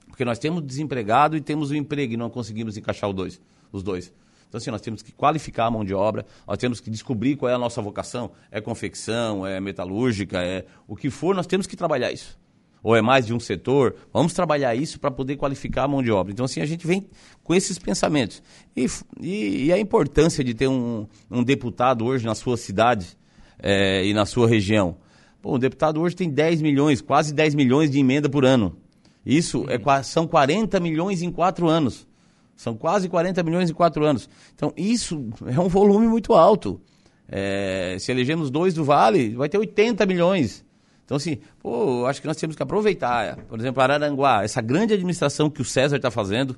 porque 0.08 0.26
nós 0.26 0.40
temos 0.40 0.64
desempregado 0.64 1.36
e 1.36 1.42
temos 1.42 1.72
o 1.72 1.76
emprego 1.76 2.14
e 2.14 2.18
não 2.18 2.30
conseguimos 2.30 2.78
encaixar 2.78 3.10
os 3.10 3.16
dois. 3.16 3.42
Os 3.72 3.84
dois. 3.84 4.14
Então, 4.48 4.60
assim, 4.60 4.72
nós 4.72 4.82
temos 4.82 5.02
que 5.02 5.12
qualificar 5.12 5.66
a 5.66 5.72
mão 5.72 5.84
de 5.84 5.94
obra, 5.94 6.26
nós 6.48 6.58
temos 6.58 6.80
que 6.80 6.90
descobrir 6.90 7.36
qual 7.36 7.52
é 7.52 7.54
a 7.54 7.60
nossa 7.60 7.82
vocação. 7.82 8.32
É 8.50 8.62
confecção, 8.62 9.46
é 9.46 9.60
metalúrgica, 9.60 10.42
é 10.42 10.66
o 10.88 10.96
que 10.96 11.10
for, 11.10 11.36
nós 11.36 11.46
temos 11.46 11.68
que 11.68 11.76
trabalhar 11.76 12.14
isso 12.14 12.38
ou 12.84 12.96
é 12.96 13.02
mais 13.02 13.26
de 13.26 13.34
um 13.34 13.40
setor, 13.40 13.96
vamos 14.14 14.34
trabalhar 14.34 14.76
isso 14.76 15.00
para 15.00 15.12
poder 15.12 15.36
qualificar 15.36 15.84
a 15.84 15.88
mão 15.88 16.02
de 16.02 16.12
obra. 16.12 16.32
Então, 16.32 16.46
assim, 16.46 16.62
a 16.62 16.66
gente 16.66 16.86
vem 16.86 17.08
com 17.44 17.54
esses 17.54 17.78
pensamentos. 17.78 18.42
E, 18.76 18.88
e, 19.20 19.66
e 19.66 19.74
a 19.74 19.80
importância 19.80 20.44
de 20.44 20.54
ter 20.54 20.68
um, 20.68 21.08
um, 21.30 21.44
deputado 21.44 22.06
hoje 22.06 22.26
na 22.26 22.36
sua 22.36 22.58
cidade 22.58 23.18
é, 23.60 24.06
e 24.06 24.14
na 24.14 24.26
sua 24.26 24.48
região. 24.48 24.98
Pô, 25.42 25.56
o 25.56 25.58
deputado 25.58 26.02
hoje 26.02 26.16
tem 26.16 26.30
10 26.30 26.62
milhões, 26.62 27.02
quase 27.02 27.34
10 27.34 27.56
milhões 27.56 27.92
de 27.92 28.00
emenda 28.00 28.30
por 28.30 28.46
ano. 28.46 28.78
Isso 29.26 29.66
é, 29.70 30.04
são 30.04 30.28
40 30.28 30.80
milhões 30.80 31.22
em 31.22 31.32
quatro 31.32 31.68
anos. 31.68 32.08
São 32.56 32.76
quase 32.76 33.08
40 33.08 33.44
milhões 33.44 33.70
em 33.70 33.74
quatro 33.74 34.04
anos. 34.04 34.30
Então, 34.56 34.74
isso 34.76 35.30
é 35.46 35.60
um 35.60 35.68
volume 35.68 36.08
muito 36.08 36.34
alto. 36.34 36.82
É, 37.30 37.98
se 38.00 38.12
elegemos 38.12 38.50
dois 38.50 38.74
do 38.74 38.84
Vale, 38.84 39.36
vai 39.36 39.50
ter 39.50 39.58
80 39.58 40.06
milhões. 40.06 40.66
Então, 41.08 41.16
assim, 41.16 41.38
pô, 41.62 42.06
acho 42.06 42.20
que 42.20 42.28
nós 42.28 42.36
temos 42.36 42.54
que 42.54 42.62
aproveitar, 42.62 43.38
por 43.48 43.58
exemplo, 43.58 43.82
Araranguá, 43.82 44.44
essa 44.44 44.62
grande 44.62 44.94
administração 44.94 45.50
que 45.50 45.62
o 45.62 45.66
César 45.66 45.96
está 45.96 46.12
fazendo, 46.12 46.58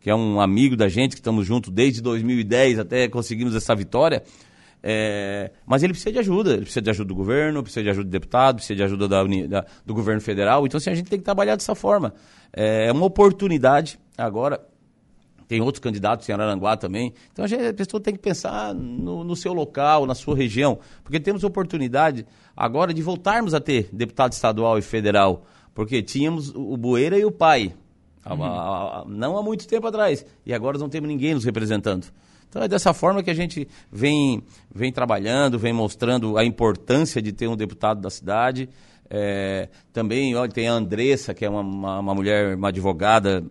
que 0.00 0.10
é 0.10 0.14
um 0.14 0.40
amigo 0.40 0.76
da 0.76 0.88
gente, 0.88 1.12
que 1.12 1.20
estamos 1.20 1.46
juntos 1.46 1.72
desde 1.72 2.02
2010 2.02 2.80
até 2.80 3.08
conseguimos 3.08 3.54
essa 3.54 3.72
vitória. 3.72 4.24
É, 4.82 5.52
mas 5.64 5.84
ele 5.84 5.92
precisa 5.92 6.10
de 6.10 6.18
ajuda, 6.18 6.54
ele 6.54 6.62
precisa 6.62 6.82
de 6.82 6.90
ajuda 6.90 7.06
do 7.06 7.14
governo, 7.14 7.62
precisa 7.62 7.84
de 7.84 7.90
ajuda 7.90 8.04
do 8.04 8.10
deputado, 8.10 8.56
precisa 8.56 8.74
de 8.74 8.82
ajuda 8.82 9.06
da, 9.06 9.22
da, 9.22 9.64
do 9.86 9.94
governo 9.94 10.20
federal. 10.20 10.66
Então, 10.66 10.78
assim, 10.78 10.90
a 10.90 10.94
gente 10.94 11.08
tem 11.08 11.20
que 11.20 11.24
trabalhar 11.24 11.54
dessa 11.54 11.76
forma. 11.76 12.12
É 12.52 12.90
uma 12.90 13.06
oportunidade 13.06 13.96
agora 14.18 14.60
tem 15.46 15.60
outros 15.60 15.80
candidatos 15.80 16.28
em 16.28 16.32
Araranguá 16.32 16.76
também. 16.76 17.12
Então 17.32 17.44
a, 17.44 17.48
gente, 17.48 17.64
a 17.66 17.74
pessoa 17.74 18.00
tem 18.00 18.14
que 18.14 18.20
pensar 18.20 18.74
no, 18.74 19.24
no, 19.24 19.36
seu 19.36 19.52
local, 19.52 20.06
na 20.06 20.14
sua 20.14 20.36
região, 20.36 20.78
porque 21.02 21.20
temos 21.20 21.44
oportunidade 21.44 22.26
agora 22.56 22.92
de 22.94 23.02
voltarmos 23.02 23.54
a 23.54 23.60
ter 23.60 23.88
deputado 23.92 24.32
estadual 24.32 24.78
e 24.78 24.82
federal, 24.82 25.44
porque 25.74 26.02
tínhamos 26.02 26.50
o 26.54 26.76
Bueira 26.76 27.18
e 27.18 27.24
o 27.24 27.32
pai, 27.32 27.74
uhum. 28.26 28.42
há, 28.42 29.00
há, 29.00 29.04
não 29.06 29.36
há 29.36 29.42
muito 29.42 29.66
tempo 29.66 29.86
atrás, 29.86 30.24
e 30.46 30.54
agora 30.54 30.78
não 30.78 30.88
temos 30.88 31.08
ninguém 31.08 31.34
nos 31.34 31.44
representando. 31.44 32.06
Então 32.54 32.62
é 32.62 32.68
dessa 32.68 32.94
forma 32.94 33.20
que 33.20 33.30
a 33.30 33.34
gente 33.34 33.66
vem, 33.90 34.40
vem 34.72 34.92
trabalhando, 34.92 35.58
vem 35.58 35.72
mostrando 35.72 36.38
a 36.38 36.44
importância 36.44 37.20
de 37.20 37.32
ter 37.32 37.48
um 37.48 37.56
deputado 37.56 38.00
da 38.00 38.08
cidade. 38.08 38.68
É, 39.10 39.68
também 39.92 40.36
olha, 40.36 40.50
tem 40.50 40.68
a 40.68 40.72
Andressa, 40.72 41.34
que 41.34 41.44
é 41.44 41.50
uma, 41.50 41.62
uma, 41.62 41.98
uma 41.98 42.14
mulher, 42.14 42.56
uma 42.56 42.68
advogada 42.68 43.44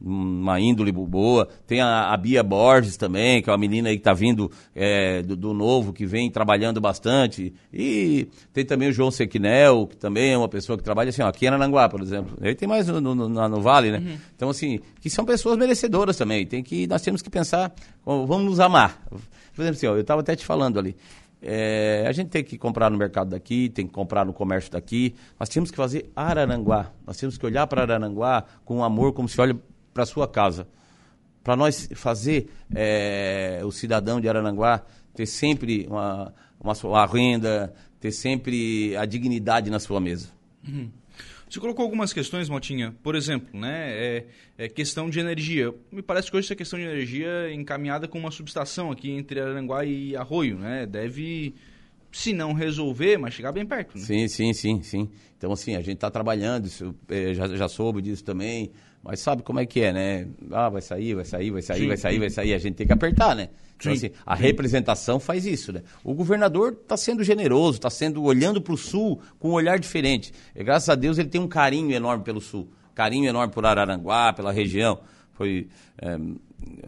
uma 0.00 0.60
índole 0.60 0.92
boa. 0.92 1.48
Tem 1.66 1.80
a, 1.80 2.12
a, 2.12 2.16
Bia 2.16 2.42
Borges 2.42 2.96
também, 2.96 3.42
que 3.42 3.48
é 3.48 3.52
uma 3.52 3.58
menina 3.58 3.88
aí 3.88 3.96
que 3.96 4.00
está 4.00 4.12
vindo 4.12 4.50
é, 4.74 5.22
do, 5.22 5.36
do, 5.36 5.54
Novo, 5.54 5.92
que 5.92 6.04
vem 6.04 6.30
trabalhando 6.30 6.80
bastante. 6.80 7.54
E 7.72 8.28
tem 8.52 8.64
também 8.64 8.88
o 8.88 8.92
João 8.92 9.10
Sequinel, 9.10 9.86
que 9.86 9.96
também 9.96 10.32
é 10.32 10.38
uma 10.38 10.48
pessoa 10.48 10.76
que 10.76 10.84
trabalha 10.84 11.08
assim, 11.08 11.22
ó, 11.22 11.28
aqui 11.28 11.46
em 11.46 11.48
Ananguá, 11.48 11.88
por 11.88 12.00
exemplo. 12.00 12.36
Ele 12.40 12.54
tem 12.54 12.68
mais 12.68 12.86
no, 12.86 13.00
no, 13.00 13.14
no, 13.14 13.48
no 13.48 13.60
Vale, 13.60 13.90
né? 13.90 13.98
Uhum. 13.98 14.18
Então, 14.36 14.50
assim, 14.50 14.80
que 15.00 15.08
são 15.08 15.24
pessoas 15.24 15.56
merecedoras 15.56 16.16
também. 16.16 16.46
Tem 16.46 16.62
que, 16.62 16.86
nós 16.86 17.02
temos 17.02 17.22
que 17.22 17.30
pensar, 17.30 17.72
vamos 18.04 18.44
nos 18.44 18.60
amar. 18.60 19.02
Por 19.54 19.62
exemplo, 19.62 19.76
assim, 19.76 19.86
ó, 19.86 19.94
eu 19.94 20.00
estava 20.00 20.20
até 20.20 20.36
te 20.36 20.44
falando 20.44 20.78
ali. 20.78 20.96
É, 21.46 22.06
a 22.08 22.12
gente 22.12 22.30
tem 22.30 22.42
que 22.42 22.56
comprar 22.56 22.90
no 22.90 22.96
mercado 22.96 23.28
daqui, 23.28 23.68
tem 23.68 23.86
que 23.86 23.92
comprar 23.92 24.24
no 24.24 24.32
comércio 24.32 24.72
daqui. 24.72 25.14
Nós 25.38 25.48
temos 25.48 25.70
que 25.70 25.76
fazer 25.76 26.10
Araranguá. 26.16 26.90
Nós 27.06 27.18
temos 27.18 27.36
que 27.36 27.44
olhar 27.44 27.66
para 27.66 27.82
Araranguá 27.82 28.44
com 28.64 28.82
amor, 28.82 29.12
como 29.12 29.28
se 29.28 29.38
olha 29.38 29.54
para 29.94 30.04
sua 30.04 30.28
casa. 30.28 30.68
Para 31.42 31.56
nós 31.56 31.88
fazer 31.94 32.50
é, 32.74 33.60
o 33.64 33.70
cidadão 33.70 34.20
de 34.20 34.28
Arananguá 34.28 34.84
ter 35.14 35.26
sempre 35.26 35.86
uma, 35.88 36.34
uma, 36.60 36.72
uma, 36.72 37.06
renda, 37.06 37.72
ter 38.00 38.10
sempre 38.10 38.96
a 38.96 39.06
dignidade 39.06 39.70
na 39.70 39.78
sua 39.78 40.00
mesa. 40.00 40.28
Uhum. 40.66 40.90
Você 41.48 41.60
colocou 41.60 41.84
algumas 41.84 42.12
questões, 42.12 42.48
Motinha. 42.48 42.94
Por 43.02 43.14
exemplo, 43.14 43.56
né, 43.58 43.90
é, 43.92 44.26
é, 44.58 44.68
questão 44.68 45.08
de 45.08 45.20
energia. 45.20 45.72
Me 45.92 46.02
parece 46.02 46.28
que 46.28 46.36
hoje 46.36 46.46
essa 46.46 46.56
questão 46.56 46.78
de 46.78 46.84
energia 46.84 47.28
é 47.28 47.54
encaminhada 47.54 48.08
com 48.08 48.18
uma 48.18 48.30
subestação 48.30 48.90
aqui 48.90 49.10
entre 49.12 49.38
Aranguá 49.38 49.84
e 49.84 50.16
Arroio, 50.16 50.58
né? 50.58 50.84
Deve 50.84 51.54
se 52.10 52.32
não 52.32 52.52
resolver, 52.52 53.18
mas 53.18 53.34
chegar 53.34 53.52
bem 53.52 53.66
perto. 53.66 53.96
Né? 53.96 54.04
Sim, 54.04 54.28
sim, 54.28 54.52
sim, 54.52 54.82
sim. 54.82 55.10
Então, 55.36 55.52
assim, 55.52 55.74
a 55.74 55.80
gente 55.80 55.96
está 55.96 56.10
trabalhando, 56.10 56.66
isso, 56.66 56.94
eh, 57.08 57.34
já, 57.34 57.48
já 57.48 57.68
soube 57.68 58.00
disso 58.00 58.24
também, 58.24 58.70
mas 59.04 59.20
sabe 59.20 59.42
como 59.42 59.60
é 59.60 59.66
que 59.66 59.80
é, 59.80 59.92
né? 59.92 60.26
Ah, 60.50 60.70
vai 60.70 60.80
sair, 60.80 61.14
vai 61.14 61.24
sair, 61.24 61.50
vai 61.50 61.60
sair, 61.60 61.80
sim, 61.80 61.88
vai 61.88 61.96
sair, 61.96 62.14
sim. 62.14 62.20
vai 62.20 62.30
sair, 62.30 62.54
a 62.54 62.58
gente 62.58 62.74
tem 62.74 62.86
que 62.86 62.92
apertar, 62.92 63.36
né? 63.36 63.50
Então, 63.76 63.92
assim, 63.92 64.10
a 64.24 64.34
representação 64.34 65.20
faz 65.20 65.44
isso, 65.44 65.72
né? 65.72 65.82
O 66.02 66.14
governador 66.14 66.78
está 66.80 66.96
sendo 66.96 67.22
generoso, 67.22 67.76
está 67.76 67.90
sendo 67.90 68.22
olhando 68.22 68.62
para 68.62 68.72
o 68.72 68.78
Sul 68.78 69.20
com 69.38 69.50
um 69.50 69.52
olhar 69.52 69.78
diferente. 69.78 70.32
E, 70.56 70.64
graças 70.64 70.88
a 70.88 70.94
Deus 70.94 71.18
ele 71.18 71.28
tem 71.28 71.40
um 71.40 71.48
carinho 71.48 71.92
enorme 71.92 72.24
pelo 72.24 72.40
Sul, 72.40 72.68
carinho 72.94 73.28
enorme 73.28 73.52
por 73.52 73.66
Araranguá, 73.66 74.32
pela 74.32 74.52
região. 74.52 75.00
Foi 75.34 75.68
é, 75.98 76.16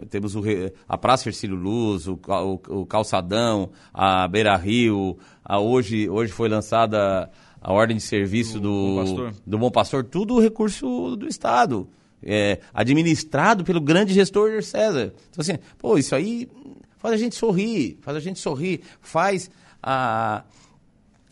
temos 0.09 0.35
o, 0.35 0.43
a 0.89 0.97
Praça 0.97 1.29
Ercílio 1.29 1.57
Luz, 1.57 2.09
o, 2.09 2.15
o, 2.15 2.81
o 2.81 2.87
Calçadão, 2.87 3.71
a 3.93 4.27
Beira 4.27 4.57
Rio, 4.57 5.19
a 5.45 5.61
hoje, 5.61 6.09
hoje 6.09 6.33
foi 6.33 6.49
lançada 6.49 7.31
a 7.61 7.73
ordem 7.73 7.97
de 7.97 8.03
serviço 8.03 8.59
do, 8.59 8.61
do, 8.61 8.95
Bom, 8.95 8.97
Pastor. 9.05 9.35
do 9.47 9.59
Bom 9.59 9.71
Pastor, 9.71 10.05
tudo 10.05 10.41
recurso 10.41 11.17
do 11.17 11.27
Estado. 11.27 11.89
É, 12.23 12.61
administrado 12.73 13.63
pelo 13.63 13.81
grande 13.81 14.13
gestor 14.13 14.63
César. 14.63 15.13
Então, 15.31 15.43
assim, 15.43 15.59
pô, 15.79 15.99
isso 15.99 16.15
aí 16.15 16.49
faz 16.97 17.15
a 17.15 17.17
gente 17.17 17.37
sorrir, 17.37 17.99
faz 18.01 18.17
a 18.17 18.21
gente 18.21 18.39
sorrir, 18.39 18.81
faz 19.01 19.51
a, 19.83 20.43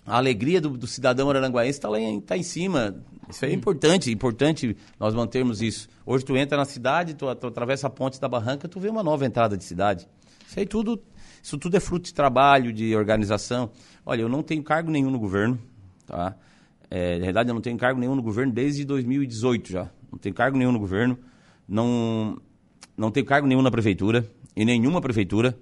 a 0.06 0.16
alegria 0.16 0.60
do, 0.60 0.70
do 0.70 0.86
cidadão 0.86 1.30
aranguaense 1.30 1.78
está 1.78 1.88
lá 1.88 1.98
em, 1.98 2.20
tá 2.20 2.36
em 2.36 2.42
cima. 2.42 2.94
Isso 3.28 3.44
é 3.44 3.52
importante, 3.52 4.10
importante 4.10 4.76
nós 5.00 5.14
mantermos 5.14 5.62
isso. 5.62 5.88
Hoje 6.04 6.24
tu 6.24 6.36
entra 6.36 6.56
na 6.56 6.64
cidade, 6.64 7.14
tu, 7.14 7.34
tu 7.34 7.46
atravessa 7.46 7.86
a 7.86 7.90
ponte 7.90 8.20
da 8.20 8.28
barranca, 8.28 8.68
tu 8.68 8.78
vê 8.78 8.88
uma 8.88 9.02
nova 9.02 9.24
entrada 9.24 9.56
de 9.56 9.64
cidade. 9.64 10.06
Isso 10.46 10.60
aí 10.60 10.66
tudo, 10.66 11.02
isso 11.42 11.56
tudo 11.58 11.76
é 11.76 11.80
fruto 11.80 12.04
de 12.04 12.14
trabalho, 12.14 12.72
de 12.72 12.94
organização. 12.94 13.70
Olha, 14.04 14.20
eu 14.22 14.28
não 14.28 14.42
tenho 14.42 14.62
cargo 14.62 14.90
nenhum 14.90 15.10
no 15.10 15.18
governo, 15.18 15.58
tá? 16.06 16.36
É, 16.90 17.18
na 17.18 17.24
verdade, 17.24 17.50
eu 17.50 17.54
não 17.54 17.62
tenho 17.62 17.76
cargo 17.78 17.98
nenhum 17.98 18.14
no 18.14 18.22
governo 18.22 18.52
desde 18.52 18.84
2018 18.84 19.72
já. 19.72 19.90
Não 20.14 20.18
tenho 20.18 20.34
cargo 20.34 20.56
nenhum 20.56 20.70
no 20.70 20.78
governo, 20.78 21.18
não, 21.68 22.40
não 22.96 23.10
tenho 23.10 23.26
cargo 23.26 23.48
nenhum 23.48 23.62
na 23.62 23.70
prefeitura, 23.70 24.24
em 24.54 24.64
nenhuma 24.64 25.00
prefeitura. 25.00 25.58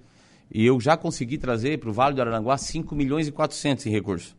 E 0.53 0.67
eu 0.67 0.79
já 0.79 0.95
consegui 0.95 1.39
trazer 1.39 1.79
para 1.79 1.89
o 1.89 1.93
Vale 1.93 2.15
do 2.15 2.21
Araranguá 2.21 2.59
5 2.59 2.95
milhões 2.95 3.27
e 3.27 3.33
400 3.33 3.87
em 3.87 3.91
recursos. 3.91 4.37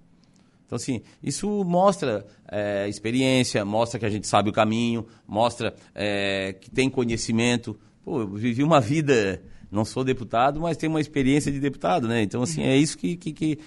Então, 0.67 0.75
assim, 0.75 1.01
isso 1.21 1.63
mostra 1.63 2.25
é, 2.47 2.87
experiência, 2.87 3.65
mostra 3.65 3.99
que 3.99 4.05
a 4.05 4.09
gente 4.09 4.27
sabe 4.27 4.51
o 4.51 4.53
caminho, 4.53 5.07
mostra 5.27 5.73
é, 5.95 6.53
que 6.53 6.69
tem 6.69 6.91
conhecimento. 6.91 7.75
Pô, 8.05 8.21
eu 8.21 8.27
vivi 8.27 8.63
uma 8.63 8.79
vida, 8.79 9.41
não 9.71 9.83
sou 9.83 10.03
deputado, 10.03 10.61
mas 10.61 10.77
tenho 10.77 10.91
uma 10.91 11.01
experiência 11.01 11.51
de 11.51 11.59
deputado, 11.59 12.07
né? 12.07 12.21
Então, 12.21 12.43
assim, 12.43 12.61
é 12.61 12.77
isso 12.77 12.95
que, 12.95 13.17
que, 13.17 13.33
que, 13.33 13.59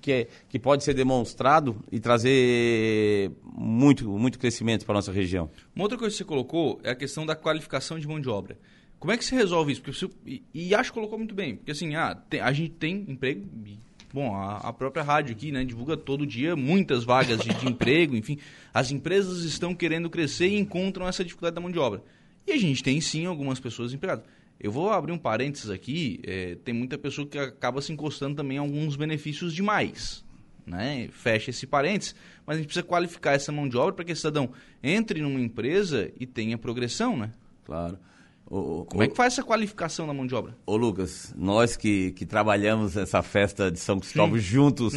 que, 0.00 0.12
é, 0.12 0.28
que 0.48 0.58
pode 0.58 0.82
ser 0.82 0.94
demonstrado 0.94 1.76
e 1.90 2.00
trazer 2.00 3.30
muito, 3.42 4.08
muito 4.10 4.38
crescimento 4.38 4.84
para 4.84 4.94
a 4.94 4.98
nossa 4.98 5.12
região. 5.12 5.50
Uma 5.74 5.84
outra 5.84 5.98
coisa 5.98 6.12
que 6.12 6.18
você 6.18 6.24
colocou 6.24 6.80
é 6.82 6.90
a 6.90 6.94
questão 6.94 7.26
da 7.26 7.36
qualificação 7.36 7.98
de 7.98 8.08
mão 8.08 8.20
de 8.20 8.28
obra. 8.28 8.58
Como 8.98 9.12
é 9.12 9.16
que 9.16 9.24
se 9.24 9.34
resolve 9.34 9.72
isso? 9.72 9.80
Porque 9.80 9.98
você, 9.98 10.10
e, 10.26 10.42
e, 10.52 10.74
acho 10.74 10.90
que 10.90 10.94
colocou 10.94 11.16
muito 11.16 11.34
bem. 11.34 11.56
Porque 11.56 11.70
assim, 11.70 11.94
ah, 11.94 12.14
tem, 12.14 12.40
a 12.40 12.52
gente 12.52 12.72
tem 12.72 13.04
emprego. 13.08 13.48
Bom, 14.12 14.34
a, 14.34 14.56
a, 14.58 14.72
própria 14.72 15.02
rádio 15.02 15.32
aqui, 15.32 15.50
né, 15.52 15.64
divulga 15.64 15.96
todo 15.96 16.26
dia 16.26 16.54
muitas 16.56 17.04
vagas 17.04 17.40
de, 17.40 17.48
de 17.54 17.66
emprego, 17.66 18.14
enfim. 18.14 18.38
As 18.74 18.90
empresas 18.90 19.44
estão 19.44 19.74
querendo 19.74 20.10
crescer 20.10 20.48
e 20.48 20.58
encontram 20.58 21.08
essa 21.08 21.24
dificuldade 21.24 21.54
da 21.54 21.60
mão 21.60 21.70
de 21.70 21.78
obra. 21.78 22.02
E 22.46 22.52
a 22.52 22.58
gente 22.58 22.82
tem 22.82 23.00
sim 23.00 23.24
algumas 23.26 23.58
pessoas 23.60 23.94
empregadas. 23.94 24.24
Eu 24.60 24.70
vou 24.70 24.90
abrir 24.90 25.12
um 25.12 25.18
parênteses 25.18 25.70
aqui, 25.70 26.20
é, 26.22 26.54
tem 26.62 26.74
muita 26.74 26.98
pessoa 26.98 27.26
que 27.26 27.38
acaba 27.38 27.80
se 27.80 27.92
encostando 27.92 28.36
também 28.36 28.58
a 28.58 28.60
alguns 28.60 28.94
benefícios 28.94 29.54
demais. 29.54 30.22
Né? 30.66 31.08
Fecha 31.10 31.48
esse 31.48 31.66
parênteses, 31.66 32.14
mas 32.46 32.56
a 32.56 32.58
gente 32.58 32.66
precisa 32.66 32.84
qualificar 32.84 33.32
essa 33.32 33.50
mão 33.50 33.66
de 33.66 33.78
obra 33.78 33.94
para 33.94 34.04
que 34.04 34.12
o 34.12 34.16
cidadão 34.16 34.50
entre 34.82 35.22
numa 35.22 35.40
empresa 35.40 36.12
e 36.20 36.26
tenha 36.26 36.58
progressão, 36.58 37.16
né? 37.16 37.32
Claro. 37.64 37.98
Como 38.44 39.02
é 39.02 39.08
que 39.08 39.16
faz 39.16 39.34
essa 39.34 39.44
qualificação 39.44 40.06
da 40.06 40.12
mão 40.12 40.26
de 40.26 40.34
obra? 40.34 40.56
Ô 40.66 40.76
Lucas, 40.76 41.32
nós 41.38 41.76
que, 41.76 42.10
que 42.12 42.26
trabalhamos 42.26 42.96
essa 42.96 43.22
festa 43.22 43.70
de 43.70 43.78
São 43.78 43.98
Cristóvão 43.98 44.38
juntos. 44.38 44.94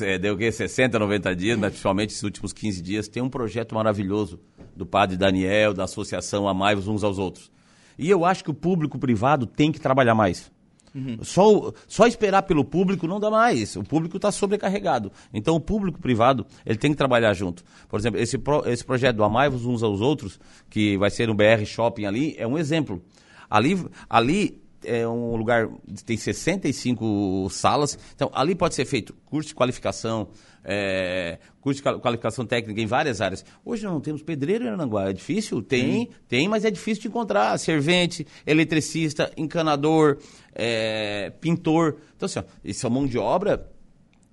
É, 0.00 0.18
deu 0.18 0.34
o 0.34 0.36
quê? 0.36 0.50
60, 0.50 0.98
90 0.98 1.36
dias, 1.36 1.56
mas 1.56 1.70
principalmente 1.70 2.10
esses 2.10 2.22
últimos 2.24 2.52
15 2.52 2.82
dias, 2.82 3.06
tem 3.06 3.22
um 3.22 3.28
projeto 3.28 3.76
maravilhoso 3.76 4.40
do 4.74 4.84
padre 4.84 5.16
Daniel, 5.16 5.72
da 5.72 5.84
associação 5.84 6.48
Amai-vos 6.48 6.88
uns 6.88 7.04
aos 7.04 7.18
outros. 7.18 7.50
E 7.98 8.08
eu 8.08 8.24
acho 8.24 8.44
que 8.44 8.50
o 8.50 8.54
público 8.54 8.98
privado 8.98 9.46
tem 9.46 9.72
que 9.72 9.80
trabalhar 9.80 10.14
mais. 10.14 10.50
Uhum. 10.94 11.18
Só, 11.22 11.72
só 11.86 12.06
esperar 12.06 12.42
pelo 12.42 12.64
público 12.64 13.06
não 13.06 13.20
dá 13.20 13.30
mais. 13.30 13.76
O 13.76 13.84
público 13.84 14.16
está 14.16 14.30
sobrecarregado. 14.32 15.12
Então 15.32 15.54
o 15.54 15.60
público 15.60 16.00
privado 16.00 16.46
ele 16.64 16.78
tem 16.78 16.90
que 16.90 16.96
trabalhar 16.96 17.32
junto. 17.34 17.64
Por 17.88 17.98
exemplo, 17.98 18.20
esse, 18.20 18.38
pro, 18.38 18.68
esse 18.68 18.84
projeto 18.84 19.16
do 19.16 19.24
Amai-vos 19.24 19.66
uns 19.66 19.82
aos 19.82 20.00
outros, 20.00 20.40
que 20.70 20.96
vai 20.96 21.10
ser 21.10 21.28
no 21.28 21.34
BR 21.34 21.64
Shopping 21.64 22.06
ali, 22.06 22.34
é 22.38 22.46
um 22.46 22.56
exemplo. 22.56 23.02
Ali, 23.50 23.84
ali 24.08 24.62
é 24.84 25.06
um 25.06 25.36
lugar 25.36 25.68
tem 26.04 26.16
65 26.16 27.48
salas. 27.50 27.98
Então, 28.14 28.30
ali 28.32 28.54
pode 28.54 28.74
ser 28.74 28.84
feito 28.84 29.14
curso 29.24 29.48
de 29.48 29.54
qualificação, 29.54 30.28
é, 30.64 31.38
curso 31.60 31.82
de 31.82 32.00
qualificação 32.00 32.44
técnica 32.46 32.80
em 32.80 32.86
várias 32.86 33.20
áreas. 33.20 33.44
Hoje 33.64 33.84
nós 33.84 33.92
não 33.92 34.00
temos 34.00 34.22
pedreiro 34.22 34.64
em 34.64 34.68
Aranguá. 34.68 35.10
É 35.10 35.12
difícil? 35.12 35.62
Tem, 35.62 36.02
hum. 36.02 36.06
tem, 36.28 36.48
mas 36.48 36.64
é 36.64 36.70
difícil 36.70 37.02
de 37.02 37.08
encontrar. 37.08 37.58
Servente, 37.58 38.26
eletricista, 38.46 39.32
encanador, 39.36 40.18
é, 40.54 41.30
pintor. 41.40 41.96
Então, 42.16 42.26
assim, 42.26 42.40
ó, 42.40 42.44
isso 42.64 42.86
é 42.86 42.90
mão 42.90 43.06
de 43.06 43.18
obra 43.18 43.68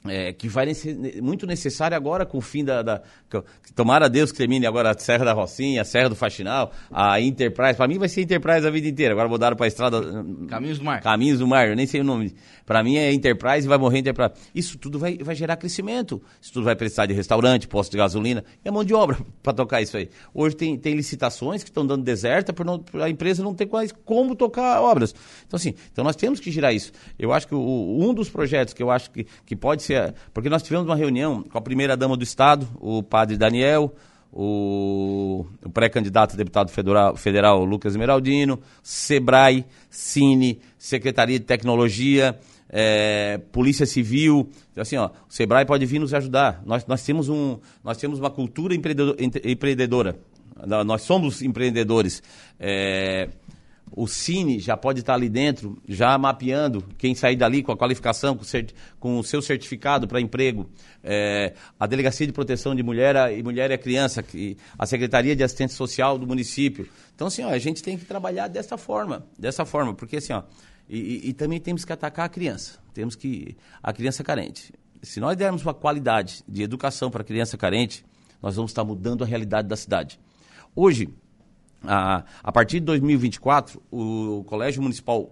é, 0.07 0.33
que 0.33 0.47
vai 0.47 0.73
ser 0.73 1.21
muito 1.21 1.45
necessário 1.45 1.95
agora 1.95 2.25
com 2.25 2.37
o 2.37 2.41
fim 2.41 2.63
da, 2.63 2.81
da. 2.81 3.01
Tomara 3.75 4.09
Deus 4.09 4.31
que 4.31 4.37
termine 4.37 4.65
agora 4.65 4.91
a 4.91 4.97
Serra 4.97 5.25
da 5.25 5.33
Rocinha, 5.33 5.81
a 5.81 5.85
Serra 5.85 6.09
do 6.09 6.15
Faxinal, 6.15 6.71
a 6.91 7.19
Enterprise. 7.19 7.75
Para 7.75 7.87
mim 7.87 7.97
vai 7.97 8.07
ser 8.07 8.21
Enterprise 8.21 8.65
a 8.65 8.69
vida 8.69 8.87
inteira. 8.87 9.13
Agora 9.13 9.27
mudaram 9.27 9.55
para 9.55 9.65
a 9.65 9.67
estrada. 9.67 10.01
Caminhos 10.47 10.79
do 10.79 10.85
Mar. 10.85 11.01
Caminhos 11.01 11.39
do 11.39 11.47
Mar, 11.47 11.67
eu 11.67 11.75
nem 11.75 11.85
sei 11.85 12.01
o 12.01 12.03
nome. 12.03 12.35
Para 12.65 12.83
mim 12.83 12.97
é 12.97 13.13
Enterprise 13.13 13.65
e 13.65 13.69
vai 13.69 13.77
morrer 13.77 13.99
Enterprise. 13.99 14.33
Isso 14.53 14.77
tudo 14.77 14.97
vai, 14.97 15.17
vai 15.17 15.35
gerar 15.35 15.55
crescimento. 15.57 16.21
Isso 16.41 16.53
tudo 16.53 16.65
vai 16.65 16.75
precisar 16.75 17.05
de 17.05 17.13
restaurante, 17.13 17.67
posto 17.67 17.91
de 17.91 17.97
gasolina. 17.97 18.43
É 18.63 18.71
mão 18.71 18.83
de 18.83 18.93
obra 18.93 19.17
para 19.43 19.53
tocar 19.53 19.81
isso 19.81 19.97
aí. 19.97 20.09
Hoje 20.33 20.55
tem, 20.55 20.77
tem 20.77 20.95
licitações 20.95 21.63
que 21.63 21.69
estão 21.69 21.85
dando 21.85 22.03
deserta 22.03 22.53
por, 22.53 22.65
não, 22.65 22.79
por 22.79 23.01
a 23.01 23.09
empresa 23.09 23.43
não 23.43 23.53
ter 23.53 23.65
quase 23.65 23.93
como 23.93 24.35
tocar 24.35 24.81
obras. 24.81 25.13
Então, 25.45 25.57
assim, 25.57 25.73
então 25.91 26.03
nós 26.03 26.15
temos 26.15 26.39
que 26.39 26.51
girar 26.51 26.73
isso. 26.73 26.91
Eu 27.17 27.33
acho 27.33 27.47
que 27.47 27.55
o, 27.55 27.99
um 27.99 28.13
dos 28.13 28.29
projetos 28.29 28.73
que 28.73 28.81
eu 28.81 28.89
acho 28.89 29.11
que, 29.11 29.25
que 29.45 29.55
pode 29.55 29.83
ser 29.83 29.94
porque 30.33 30.49
nós 30.49 30.63
tivemos 30.63 30.87
uma 30.87 30.95
reunião 30.95 31.43
com 31.43 31.57
a 31.57 31.61
primeira-dama 31.61 32.15
do 32.15 32.23
Estado, 32.23 32.67
o 32.79 33.01
padre 33.03 33.37
Daniel, 33.37 33.93
o, 34.31 35.45
o 35.63 35.69
pré-candidato 35.69 36.33
a 36.33 36.37
deputado 36.37 36.69
federal, 36.69 37.15
federal 37.15 37.63
Lucas 37.63 37.93
Esmeraldino, 37.93 38.59
SEBRAE, 38.83 39.65
Cine, 39.89 40.59
Secretaria 40.77 41.39
de 41.39 41.45
Tecnologia, 41.45 42.37
é, 42.69 43.39
Polícia 43.51 43.85
Civil. 43.85 44.49
Então, 44.71 44.81
assim, 44.81 44.97
ó, 44.97 45.07
o 45.07 45.11
Sebrae 45.29 45.65
pode 45.65 45.85
vir 45.85 45.99
nos 45.99 46.13
ajudar. 46.13 46.61
Nós, 46.65 46.85
nós, 46.85 47.03
temos, 47.03 47.29
um, 47.29 47.57
nós 47.81 47.97
temos 47.97 48.19
uma 48.19 48.29
cultura 48.29 48.75
empreendedora. 48.75 50.17
Nós 50.85 51.01
somos 51.01 51.41
empreendedores. 51.41 52.21
É, 52.59 53.29
o 53.95 54.07
Cine 54.07 54.59
já 54.59 54.75
pode 54.75 54.99
estar 54.99 55.13
ali 55.13 55.29
dentro, 55.29 55.81
já 55.87 56.17
mapeando 56.17 56.83
quem 56.97 57.15
sair 57.15 57.37
dali 57.37 57.63
com 57.63 57.71
a 57.71 57.77
qualificação, 57.77 58.35
com, 58.35 58.43
cert, 58.43 58.73
com 58.99 59.17
o 59.17 59.23
seu 59.23 59.41
certificado 59.41 60.05
para 60.05 60.19
emprego. 60.19 60.69
É, 61.01 61.53
a 61.79 61.87
Delegacia 61.87 62.27
de 62.27 62.33
Proteção 62.33 62.75
de 62.75 62.83
Mulher 62.83 63.15
e 63.31 63.41
Mulher 63.41 63.71
e 63.71 63.77
Criança, 63.77 64.21
que, 64.21 64.57
a 64.77 64.85
Secretaria 64.85 65.33
de 65.33 65.43
Assistência 65.43 65.77
Social 65.77 66.19
do 66.19 66.27
município. 66.27 66.89
Então, 67.15 67.27
assim, 67.27 67.45
ó, 67.45 67.49
a 67.49 67.57
gente 67.57 67.81
tem 67.81 67.97
que 67.97 68.03
trabalhar 68.03 68.49
dessa 68.49 68.77
forma, 68.77 69.25
dessa 69.39 69.63
forma, 69.63 69.93
porque 69.93 70.17
assim, 70.17 70.33
ó, 70.33 70.43
e, 70.89 71.29
e 71.29 71.33
também 71.33 71.61
temos 71.61 71.85
que 71.85 71.93
atacar 71.93 72.25
a 72.25 72.29
criança, 72.29 72.77
temos 72.93 73.15
que 73.15 73.55
a 73.81 73.93
criança 73.93 74.25
carente. 74.25 74.73
Se 75.01 75.21
nós 75.21 75.37
dermos 75.37 75.61
uma 75.61 75.73
qualidade 75.73 76.43
de 76.45 76.63
educação 76.63 77.09
para 77.09 77.21
a 77.21 77.25
criança 77.25 77.57
carente, 77.57 78.05
nós 78.41 78.57
vamos 78.57 78.71
estar 78.71 78.83
mudando 78.83 79.23
a 79.23 79.27
realidade 79.27 79.69
da 79.69 79.77
cidade. 79.77 80.19
Hoje, 80.75 81.07
a, 81.87 82.23
a 82.43 82.51
partir 82.51 82.79
de 82.79 82.85
2024, 82.85 83.81
o, 83.91 84.39
o 84.39 84.43
Colégio 84.43 84.81
Municipal 84.81 85.31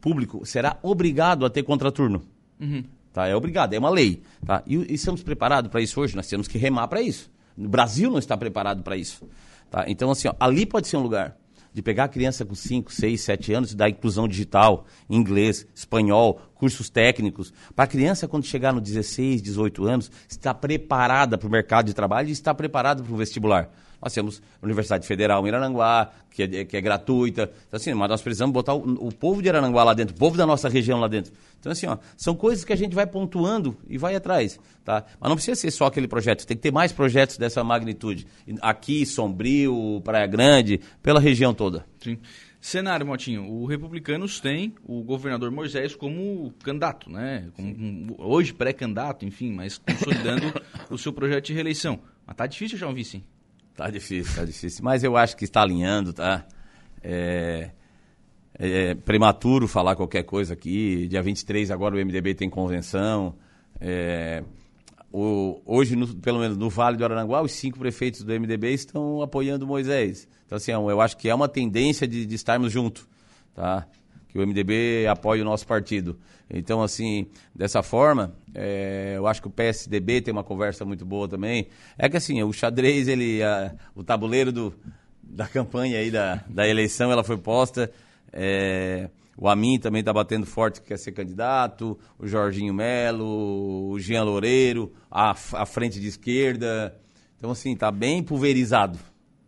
Público 0.00 0.44
será 0.44 0.78
obrigado 0.82 1.46
a 1.46 1.50
ter 1.50 1.62
contraturno. 1.62 2.22
Uhum. 2.60 2.84
Tá? 3.12 3.28
É 3.28 3.36
obrigado, 3.36 3.74
é 3.74 3.78
uma 3.78 3.90
lei. 3.90 4.22
Tá? 4.44 4.62
E, 4.66 4.76
e 4.76 4.94
estamos 4.94 5.22
preparados 5.22 5.70
para 5.70 5.80
isso 5.80 6.00
hoje? 6.00 6.16
Nós 6.16 6.26
temos 6.26 6.48
que 6.48 6.58
remar 6.58 6.88
para 6.88 7.02
isso. 7.02 7.30
O 7.56 7.68
Brasil 7.68 8.10
não 8.10 8.18
está 8.18 8.36
preparado 8.36 8.82
para 8.82 8.96
isso. 8.96 9.28
Tá? 9.70 9.84
Então, 9.86 10.10
assim, 10.10 10.28
ó, 10.28 10.34
ali 10.40 10.66
pode 10.66 10.88
ser 10.88 10.96
um 10.96 11.02
lugar 11.02 11.36
de 11.72 11.82
pegar 11.82 12.04
a 12.04 12.08
criança 12.08 12.44
com 12.44 12.54
5, 12.54 12.92
6, 12.92 13.20
7 13.20 13.52
anos 13.54 13.72
e 13.72 13.76
dar 13.76 13.88
inclusão 13.88 14.28
digital, 14.28 14.84
inglês, 15.08 15.66
espanhol, 15.74 16.40
cursos 16.54 16.90
técnicos. 16.90 17.52
Para 17.74 17.84
a 17.84 17.88
criança, 17.88 18.28
quando 18.28 18.44
chegar 18.44 18.72
no 18.72 18.80
16, 18.80 19.40
18 19.40 19.86
anos, 19.86 20.10
estar 20.28 20.54
preparada 20.54 21.38
para 21.38 21.48
o 21.48 21.50
mercado 21.50 21.86
de 21.86 21.94
trabalho 21.94 22.28
e 22.28 22.32
estar 22.32 22.54
preparada 22.54 23.02
para 23.02 23.12
o 23.12 23.16
vestibular. 23.16 23.70
Nós 24.02 24.12
temos 24.12 24.42
a 24.60 24.66
Universidade 24.66 25.06
Federal 25.06 25.46
em 25.46 25.50
Araranguá, 25.50 26.10
que 26.30 26.42
é, 26.42 26.64
que 26.64 26.76
é 26.76 26.80
gratuita. 26.80 27.50
Então, 27.68 27.76
assim, 27.78 27.94
mas 27.94 28.08
nós 28.08 28.20
precisamos 28.20 28.52
botar 28.52 28.74
o, 28.74 29.06
o, 29.06 29.12
povo 29.12 29.40
de 29.40 29.48
Araranguá 29.48 29.84
lá 29.84 29.94
dentro, 29.94 30.14
o 30.14 30.18
povo 30.18 30.36
da 30.36 30.44
nossa 30.44 30.68
região 30.68 30.98
lá 30.98 31.06
dentro. 31.06 31.32
Então, 31.60 31.70
assim, 31.70 31.86
ó, 31.86 31.96
são 32.16 32.34
coisas 32.34 32.64
que 32.64 32.72
a 32.72 32.76
gente 32.76 32.94
vai 32.94 33.06
pontuando 33.06 33.76
e 33.88 33.96
vai 33.96 34.16
atrás, 34.16 34.58
tá? 34.84 35.04
Mas 35.20 35.28
não 35.28 35.36
precisa 35.36 35.54
ser 35.54 35.70
só 35.70 35.86
aquele 35.86 36.08
projeto, 36.08 36.44
tem 36.44 36.56
que 36.56 36.62
ter 36.62 36.72
mais 36.72 36.90
projetos 36.90 37.38
dessa 37.38 37.62
magnitude. 37.62 38.26
Aqui, 38.60 39.06
Sombrio, 39.06 40.00
Praia 40.02 40.26
Grande, 40.26 40.80
pela 41.00 41.20
região 41.20 41.54
toda. 41.54 41.86
Sim. 42.00 42.18
Cenário, 42.60 43.04
Motinho, 43.04 43.50
o 43.50 43.66
Republicanos 43.66 44.38
tem 44.38 44.72
o 44.84 45.02
governador 45.02 45.50
Moisés 45.50 45.96
como 45.96 46.52
candidato, 46.62 47.10
né? 47.10 47.50
Como, 47.54 48.14
hoje 48.18 48.54
pré-candidato, 48.54 49.26
enfim, 49.26 49.52
mas 49.52 49.78
consolidando 49.78 50.52
o 50.88 50.96
seu 50.96 51.12
projeto 51.12 51.46
de 51.46 51.54
reeleição. 51.54 51.98
Mas 52.24 52.36
tá 52.36 52.46
difícil 52.46 52.78
já 52.78 52.86
um 52.86 52.94
vice, 52.94 53.16
hein? 53.16 53.24
Tá 53.76 53.88
difícil, 53.90 54.34
tá 54.34 54.44
difícil. 54.44 54.84
Mas 54.84 55.02
eu 55.02 55.16
acho 55.16 55.36
que 55.36 55.44
está 55.44 55.62
alinhando, 55.62 56.12
tá? 56.12 56.44
É, 57.02 57.70
é 58.58 58.94
prematuro 58.94 59.66
falar 59.66 59.96
qualquer 59.96 60.24
coisa 60.24 60.54
aqui. 60.54 61.06
Dia 61.08 61.22
23 61.22 61.70
agora 61.70 61.94
o 61.94 61.98
MDB 61.98 62.34
tem 62.34 62.50
convenção. 62.50 63.34
É, 63.80 64.44
o, 65.12 65.60
hoje, 65.66 65.94
no, 65.94 66.08
pelo 66.16 66.38
menos 66.38 66.56
no 66.56 66.70
Vale 66.70 66.96
do 66.96 67.04
Aranguá, 67.04 67.42
os 67.42 67.52
cinco 67.52 67.78
prefeitos 67.78 68.22
do 68.22 68.32
MDB 68.32 68.72
estão 68.72 69.20
apoiando 69.20 69.66
Moisés. 69.66 70.26
Então, 70.46 70.56
assim, 70.56 70.72
é 70.72 70.74
eu 70.74 71.00
acho 71.00 71.16
que 71.16 71.28
é 71.28 71.34
uma 71.34 71.48
tendência 71.48 72.06
de, 72.08 72.24
de 72.24 72.34
estarmos 72.34 72.72
juntos, 72.72 73.06
tá? 73.54 73.86
Que 74.32 74.38
o 74.38 74.46
MDB 74.46 75.06
apoie 75.06 75.42
o 75.42 75.44
nosso 75.44 75.66
partido. 75.66 76.18
Então, 76.48 76.82
assim, 76.82 77.26
dessa 77.54 77.82
forma, 77.82 78.34
é, 78.54 79.12
eu 79.16 79.26
acho 79.26 79.42
que 79.42 79.48
o 79.48 79.50
PSDB 79.50 80.22
tem 80.22 80.32
uma 80.32 80.42
conversa 80.42 80.86
muito 80.86 81.04
boa 81.04 81.28
também. 81.28 81.68
É 81.98 82.08
que, 82.08 82.16
assim, 82.16 82.42
o 82.42 82.50
xadrez, 82.50 83.08
ele, 83.08 83.42
a, 83.42 83.74
o 83.94 84.02
tabuleiro 84.02 84.50
do, 84.50 84.74
da 85.22 85.46
campanha 85.46 85.98
aí, 85.98 86.10
da, 86.10 86.42
da 86.48 86.66
eleição, 86.66 87.12
ela 87.12 87.22
foi 87.22 87.36
posta. 87.36 87.92
É, 88.32 89.10
o 89.36 89.48
Amin 89.48 89.78
também 89.78 90.00
está 90.00 90.12
batendo 90.14 90.46
forte 90.46 90.80
que 90.80 90.88
quer 90.88 90.98
ser 90.98 91.12
candidato, 91.12 91.98
o 92.18 92.26
Jorginho 92.26 92.72
Melo, 92.72 93.90
o 93.90 93.98
Jean 93.98 94.24
Loureiro, 94.24 94.92
a, 95.10 95.30
a 95.30 95.66
frente 95.66 96.00
de 96.00 96.08
esquerda. 96.08 96.98
Então, 97.36 97.50
assim, 97.50 97.72
está 97.72 97.90
bem 97.90 98.22
pulverizado. 98.22 98.98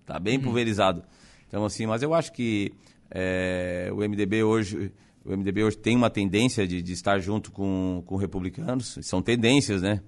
Está 0.00 0.19
bem 0.19 0.37
uhum. 0.37 0.45
pulverizado. 0.45 1.03
Então, 1.49 1.64
assim, 1.64 1.87
mas 1.87 2.03
eu 2.03 2.12
acho 2.12 2.33
que 2.33 2.75
é, 3.11 3.88
o 3.92 3.96
MDB 3.96 4.42
hoje. 4.42 4.92
O 5.25 5.30
MDB 5.34 5.64
hoje 5.64 5.78
tem 5.78 5.96
uma 5.96 6.11
tendência 6.11 6.66
de, 6.66 6.82
de 6.82 6.92
estar 6.92 7.18
junto 7.18 7.50
com, 7.50 8.02
com 8.04 8.16
republicanos. 8.16 8.99
São 9.00 9.23
tendências, 9.23 9.80
né? 9.80 10.00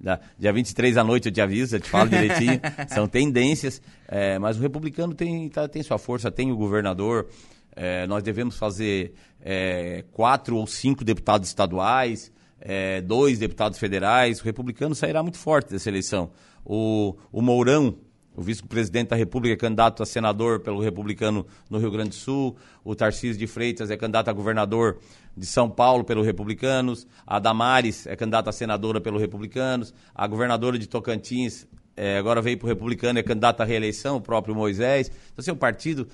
Da, 0.00 0.18
dia 0.36 0.52
23 0.52 0.96
à 0.96 1.04
noite 1.04 1.28
eu 1.28 1.32
te 1.32 1.40
aviso, 1.40 1.76
eu 1.76 1.80
te 1.80 1.88
falo 1.88 2.08
direitinho. 2.08 2.60
São 2.88 3.06
tendências. 3.06 3.80
É, 4.08 4.38
mas 4.38 4.56
o 4.56 4.60
republicano 4.60 5.14
tem, 5.14 5.48
tá, 5.48 5.68
tem 5.68 5.82
sua 5.82 5.98
força, 5.98 6.30
tem 6.30 6.50
o 6.50 6.56
governador. 6.56 7.28
É, 7.74 8.06
nós 8.06 8.22
devemos 8.22 8.56
fazer 8.56 9.14
é, 9.40 10.04
quatro 10.12 10.56
ou 10.56 10.66
cinco 10.66 11.04
deputados 11.04 11.48
estaduais, 11.48 12.32
é, 12.60 13.00
dois 13.00 13.38
deputados 13.38 13.78
federais. 13.78 14.40
O 14.40 14.44
republicano 14.44 14.94
sairá 14.94 15.22
muito 15.22 15.38
forte 15.38 15.70
dessa 15.70 15.88
eleição. 15.88 16.30
O, 16.64 17.16
o 17.30 17.40
Mourão, 17.40 17.96
o 18.34 18.42
vice-presidente 18.42 19.08
da 19.08 19.16
República, 19.16 19.54
é 19.54 19.56
candidato 19.56 20.02
a 20.02 20.06
senador 20.06 20.60
pelo 20.60 20.80
republicano 20.80 21.46
no 21.68 21.78
Rio 21.78 21.90
Grande 21.90 22.10
do 22.10 22.14
Sul. 22.14 22.56
O 22.84 22.94
Tarcísio 22.94 23.38
de 23.38 23.46
Freitas 23.46 23.90
é 23.90 23.96
candidato 23.96 24.28
a 24.28 24.32
governador 24.32 24.98
de 25.36 25.46
São 25.46 25.68
Paulo 25.68 26.04
pelo 26.04 26.22
Republicanos. 26.22 27.06
A 27.26 27.38
Damares 27.38 28.06
é 28.06 28.16
candidata 28.16 28.50
a 28.50 28.52
senadora 28.52 29.00
pelo 29.00 29.18
Republicanos. 29.18 29.92
A 30.14 30.26
governadora 30.26 30.78
de 30.78 30.86
Tocantins 30.86 31.66
é, 31.96 32.16
agora 32.16 32.40
veio 32.40 32.56
para 32.56 32.66
o 32.66 32.68
republicano, 32.68 33.18
é 33.18 33.22
candidato 33.22 33.60
à 33.60 33.64
reeleição, 33.64 34.16
o 34.16 34.20
próprio 34.20 34.54
Moisés. 34.54 35.10
Então, 35.32 35.54
o 35.54 35.56
partido 35.56 36.08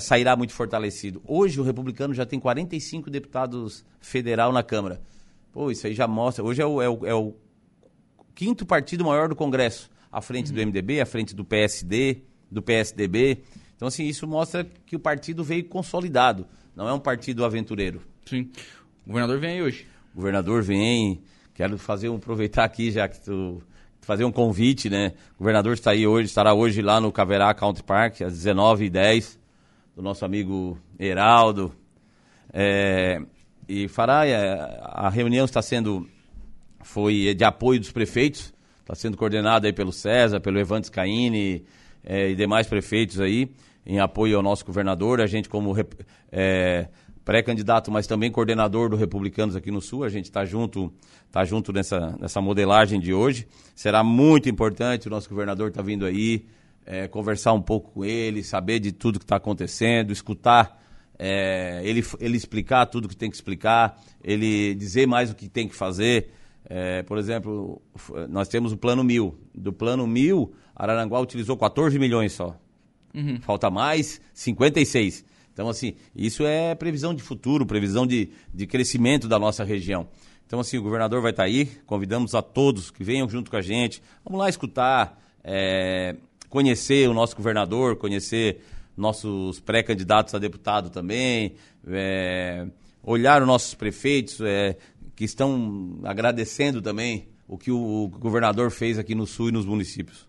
sairá 0.00 0.34
muito 0.34 0.52
fortalecido. 0.52 1.20
Hoje, 1.26 1.60
o 1.60 1.62
republicano 1.62 2.14
já 2.14 2.24
tem 2.24 2.40
45 2.40 3.10
deputados 3.10 3.84
federal 4.00 4.52
na 4.52 4.62
Câmara. 4.62 5.00
Pô, 5.52 5.70
isso 5.70 5.86
aí 5.86 5.94
já 5.94 6.08
mostra. 6.08 6.42
Hoje 6.42 6.62
é 6.62 6.66
o, 6.66 6.80
é 6.80 6.88
o, 6.88 7.06
é 7.06 7.14
o 7.14 7.34
quinto 8.34 8.64
partido 8.64 9.04
maior 9.04 9.28
do 9.28 9.36
Congresso, 9.36 9.90
à 10.10 10.20
frente 10.20 10.50
uhum. 10.50 10.56
do 10.56 10.66
MDB, 10.66 11.00
à 11.00 11.06
frente 11.06 11.34
do 11.34 11.44
PSD, 11.44 12.22
do 12.50 12.62
PSDB. 12.62 13.42
Então, 13.76 13.88
assim, 13.88 14.04
isso 14.04 14.26
mostra 14.26 14.66
que 14.84 14.96
o 14.96 14.98
partido 14.98 15.42
veio 15.42 15.64
consolidado. 15.64 16.46
Não 16.74 16.88
é 16.88 16.92
um 16.92 16.98
partido 16.98 17.44
aventureiro. 17.44 18.02
Sim. 18.26 18.50
O 19.04 19.08
governador 19.08 19.38
vem 19.38 19.50
aí 19.52 19.62
hoje. 19.62 19.86
O 20.12 20.16
governador 20.16 20.62
vem. 20.62 21.22
Quero 21.54 21.78
fazer 21.78 22.08
um 22.08 22.16
aproveitar 22.16 22.64
aqui, 22.64 22.90
já 22.90 23.08
que 23.08 23.20
tu 23.20 23.62
fazer 24.00 24.24
um 24.24 24.32
convite, 24.32 24.88
né? 24.88 25.12
O 25.36 25.38
governador 25.38 25.74
está 25.74 25.92
aí 25.92 26.06
hoje, 26.06 26.26
estará 26.26 26.54
hoje 26.54 26.82
lá 26.82 27.00
no 27.00 27.12
Caverá 27.12 27.52
Country 27.54 27.82
Park, 27.82 28.22
às 28.22 28.32
19h10, 28.34 29.38
do 29.94 30.02
nosso 30.02 30.24
amigo 30.24 30.78
Heraldo. 30.98 31.72
É, 32.52 33.22
e 33.68 33.86
fará, 33.88 34.26
é, 34.26 34.80
a 34.82 35.08
reunião 35.08 35.44
está 35.44 35.62
sendo, 35.62 36.08
foi 36.82 37.34
de 37.34 37.44
apoio 37.44 37.78
dos 37.78 37.92
prefeitos, 37.92 38.52
está 38.90 38.94
sendo 38.94 39.16
coordenada 39.16 39.68
aí 39.68 39.72
pelo 39.72 39.92
César, 39.92 40.40
pelo 40.40 40.58
Evantes 40.58 40.90
Caine 40.90 41.64
é, 42.04 42.30
e 42.30 42.34
demais 42.34 42.66
prefeitos 42.66 43.20
aí, 43.20 43.48
em 43.86 44.00
apoio 44.00 44.36
ao 44.36 44.42
nosso 44.42 44.64
governador. 44.66 45.20
A 45.20 45.26
gente, 45.26 45.48
como 45.48 45.76
é, 46.32 46.88
pré-candidato, 47.24 47.90
mas 47.90 48.08
também 48.08 48.32
coordenador 48.32 48.90
do 48.90 48.96
Republicanos 48.96 49.54
aqui 49.54 49.70
no 49.70 49.80
Sul. 49.80 50.02
A 50.02 50.08
gente 50.08 50.24
está 50.24 50.44
junto, 50.44 50.92
tá 51.30 51.44
junto 51.44 51.72
nessa, 51.72 52.16
nessa 52.18 52.40
modelagem 52.40 52.98
de 52.98 53.14
hoje. 53.14 53.46
Será 53.76 54.02
muito 54.02 54.48
importante, 54.48 55.06
o 55.06 55.10
nosso 55.10 55.28
governador 55.28 55.68
está 55.68 55.82
vindo 55.82 56.04
aí, 56.04 56.46
é, 56.84 57.06
conversar 57.06 57.52
um 57.52 57.62
pouco 57.62 57.92
com 57.92 58.04
ele, 58.04 58.42
saber 58.42 58.80
de 58.80 58.90
tudo 58.90 59.20
que 59.20 59.24
está 59.24 59.36
acontecendo, 59.36 60.12
escutar, 60.12 60.82
é, 61.16 61.80
ele, 61.84 62.04
ele 62.18 62.36
explicar 62.36 62.86
tudo 62.86 63.08
que 63.08 63.16
tem 63.16 63.30
que 63.30 63.36
explicar, 63.36 64.00
ele 64.24 64.74
dizer 64.74 65.06
mais 65.06 65.30
o 65.30 65.34
que 65.36 65.48
tem 65.48 65.68
que 65.68 65.76
fazer. 65.76 66.32
É, 66.64 67.02
por 67.02 67.18
exemplo, 67.18 67.80
nós 68.28 68.48
temos 68.48 68.72
o 68.72 68.76
plano 68.76 69.02
mil. 69.02 69.38
Do 69.54 69.72
plano 69.72 70.06
mil, 70.06 70.54
Araranguá 70.74 71.20
utilizou 71.20 71.56
14 71.56 71.98
milhões 71.98 72.32
só. 72.32 72.56
Uhum. 73.14 73.40
Falta 73.40 73.70
mais 73.70 74.20
56. 74.32 75.24
Então, 75.52 75.68
assim, 75.68 75.94
isso 76.14 76.46
é 76.46 76.74
previsão 76.74 77.12
de 77.12 77.22
futuro, 77.22 77.66
previsão 77.66 78.06
de, 78.06 78.30
de 78.54 78.66
crescimento 78.66 79.28
da 79.28 79.38
nossa 79.38 79.64
região. 79.64 80.08
Então, 80.46 80.60
assim, 80.60 80.78
o 80.78 80.82
governador 80.82 81.20
vai 81.20 81.30
estar 81.30 81.44
aí, 81.44 81.66
convidamos 81.86 82.34
a 82.34 82.42
todos 82.42 82.90
que 82.90 83.04
venham 83.04 83.28
junto 83.28 83.50
com 83.50 83.56
a 83.56 83.60
gente. 83.60 84.02
Vamos 84.24 84.40
lá 84.40 84.48
escutar, 84.48 85.20
é, 85.44 86.16
conhecer 86.48 87.08
o 87.08 87.14
nosso 87.14 87.36
governador, 87.36 87.96
conhecer 87.96 88.60
nossos 88.96 89.60
pré-candidatos 89.60 90.34
a 90.34 90.38
deputado 90.38 90.90
também, 90.90 91.54
é, 91.86 92.66
olhar 93.02 93.40
os 93.42 93.46
nossos 93.46 93.74
prefeitos 93.74 94.40
é, 94.40 94.76
que 95.20 95.26
estão 95.26 96.00
agradecendo 96.02 96.80
também 96.80 97.28
o 97.46 97.58
que 97.58 97.70
o 97.70 98.08
governador 98.08 98.70
fez 98.70 98.98
aqui 98.98 99.14
no 99.14 99.26
Sul 99.26 99.50
e 99.50 99.52
nos 99.52 99.66
municípios. 99.66 100.26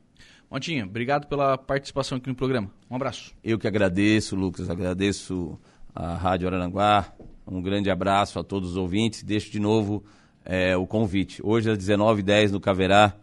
Montinha, 0.51 0.84
obrigado 0.84 1.27
pela 1.27 1.58
participação 1.58 2.17
aqui 2.17 2.27
no 2.27 2.36
programa. 2.36 2.69
Um 2.89 2.97
abraço. 2.97 3.34
Eu 3.41 3.58
que 3.58 3.65
agradeço, 3.65 4.36
Lucas, 4.36 4.69
agradeço 4.69 5.58
a 5.95 6.15
Rádio 6.15 6.49
Araranguá. 6.49 7.10
Um 7.47 7.62
grande 7.62 7.89
abraço 7.89 8.38
a 8.38 8.43
todos 8.43 8.71
os 8.71 8.75
ouvintes. 8.75 9.23
Deixo 9.23 9.49
de 9.49 9.62
novo 9.62 10.04
é, 10.43 10.75
o 10.75 10.86
convite. 10.86 11.39
Hoje 11.41 11.71
às 11.71 11.77
19h10 11.77 12.49
no 12.49 12.60
Caverá 12.60 13.15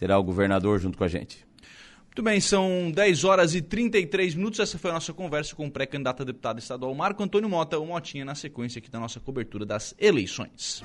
terá 0.00 0.18
o 0.18 0.24
governador 0.24 0.80
junto 0.80 0.98
com 0.98 1.04
a 1.04 1.08
gente. 1.08 1.46
Muito 2.12 2.22
bem, 2.22 2.40
são 2.40 2.92
10 2.94 3.24
horas 3.24 3.54
e 3.54 3.62
33 3.62 4.34
minutos. 4.34 4.60
Essa 4.60 4.76
foi 4.76 4.90
a 4.90 4.94
nossa 4.94 5.14
conversa 5.14 5.56
com 5.56 5.66
o 5.66 5.70
pré-candidato 5.70 6.22
a 6.22 6.26
deputado 6.26 6.58
estadual 6.58 6.94
Marco 6.94 7.22
Antônio 7.22 7.48
Mota, 7.48 7.78
o 7.78 7.86
Motinha, 7.86 8.22
na 8.22 8.34
sequência 8.34 8.80
aqui 8.80 8.90
da 8.90 9.00
nossa 9.00 9.18
cobertura 9.18 9.64
das 9.64 9.94
eleições 9.98 10.82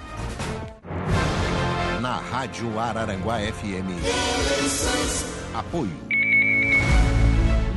na 2.00 2.16
Rádio 2.16 2.80
Araranguá 2.80 3.40
FM. 3.40 3.92
Apoio. 5.54 6.07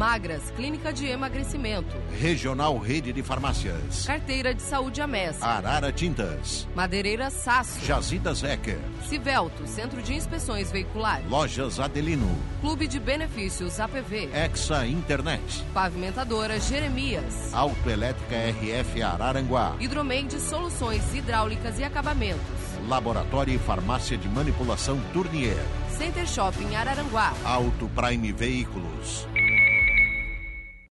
Magras, 0.00 0.50
Clínica 0.56 0.94
de 0.94 1.08
Emagrecimento. 1.08 1.94
Regional 2.18 2.78
Rede 2.78 3.12
de 3.12 3.22
Farmácias. 3.22 4.06
Carteira 4.06 4.54
de 4.54 4.62
Saúde 4.62 5.02
Amessa. 5.02 5.44
Arara 5.46 5.92
Tintas. 5.92 6.66
Madeireira 6.74 7.28
Sasso. 7.28 7.84
Jazidas 7.84 8.42
Ecker. 8.42 8.78
Civelto, 9.06 9.66
Centro 9.66 10.00
de 10.00 10.14
Inspeções 10.14 10.72
Veiculares. 10.72 11.28
Lojas 11.28 11.78
Adelino. 11.78 12.34
Clube 12.62 12.86
de 12.88 12.98
Benefícios 12.98 13.78
APV. 13.78 14.30
Exa 14.32 14.86
Internet. 14.86 15.62
Pavimentadora 15.74 16.58
Jeremias. 16.58 17.52
Autoelétrica 17.52 18.36
RF 18.36 19.02
Araranguá. 19.02 19.76
Hidromeide 19.78 20.40
Soluções 20.40 21.14
Hidráulicas 21.14 21.78
e 21.78 21.84
Acabamentos. 21.84 22.40
Laboratório 22.88 23.54
e 23.54 23.58
Farmácia 23.58 24.16
de 24.16 24.30
Manipulação 24.30 24.98
Tournier. 25.12 25.62
Center 25.90 26.26
Shopping 26.26 26.74
Araranguá. 26.74 27.34
Auto 27.44 27.86
Prime 27.94 28.32
Veículos. 28.32 29.28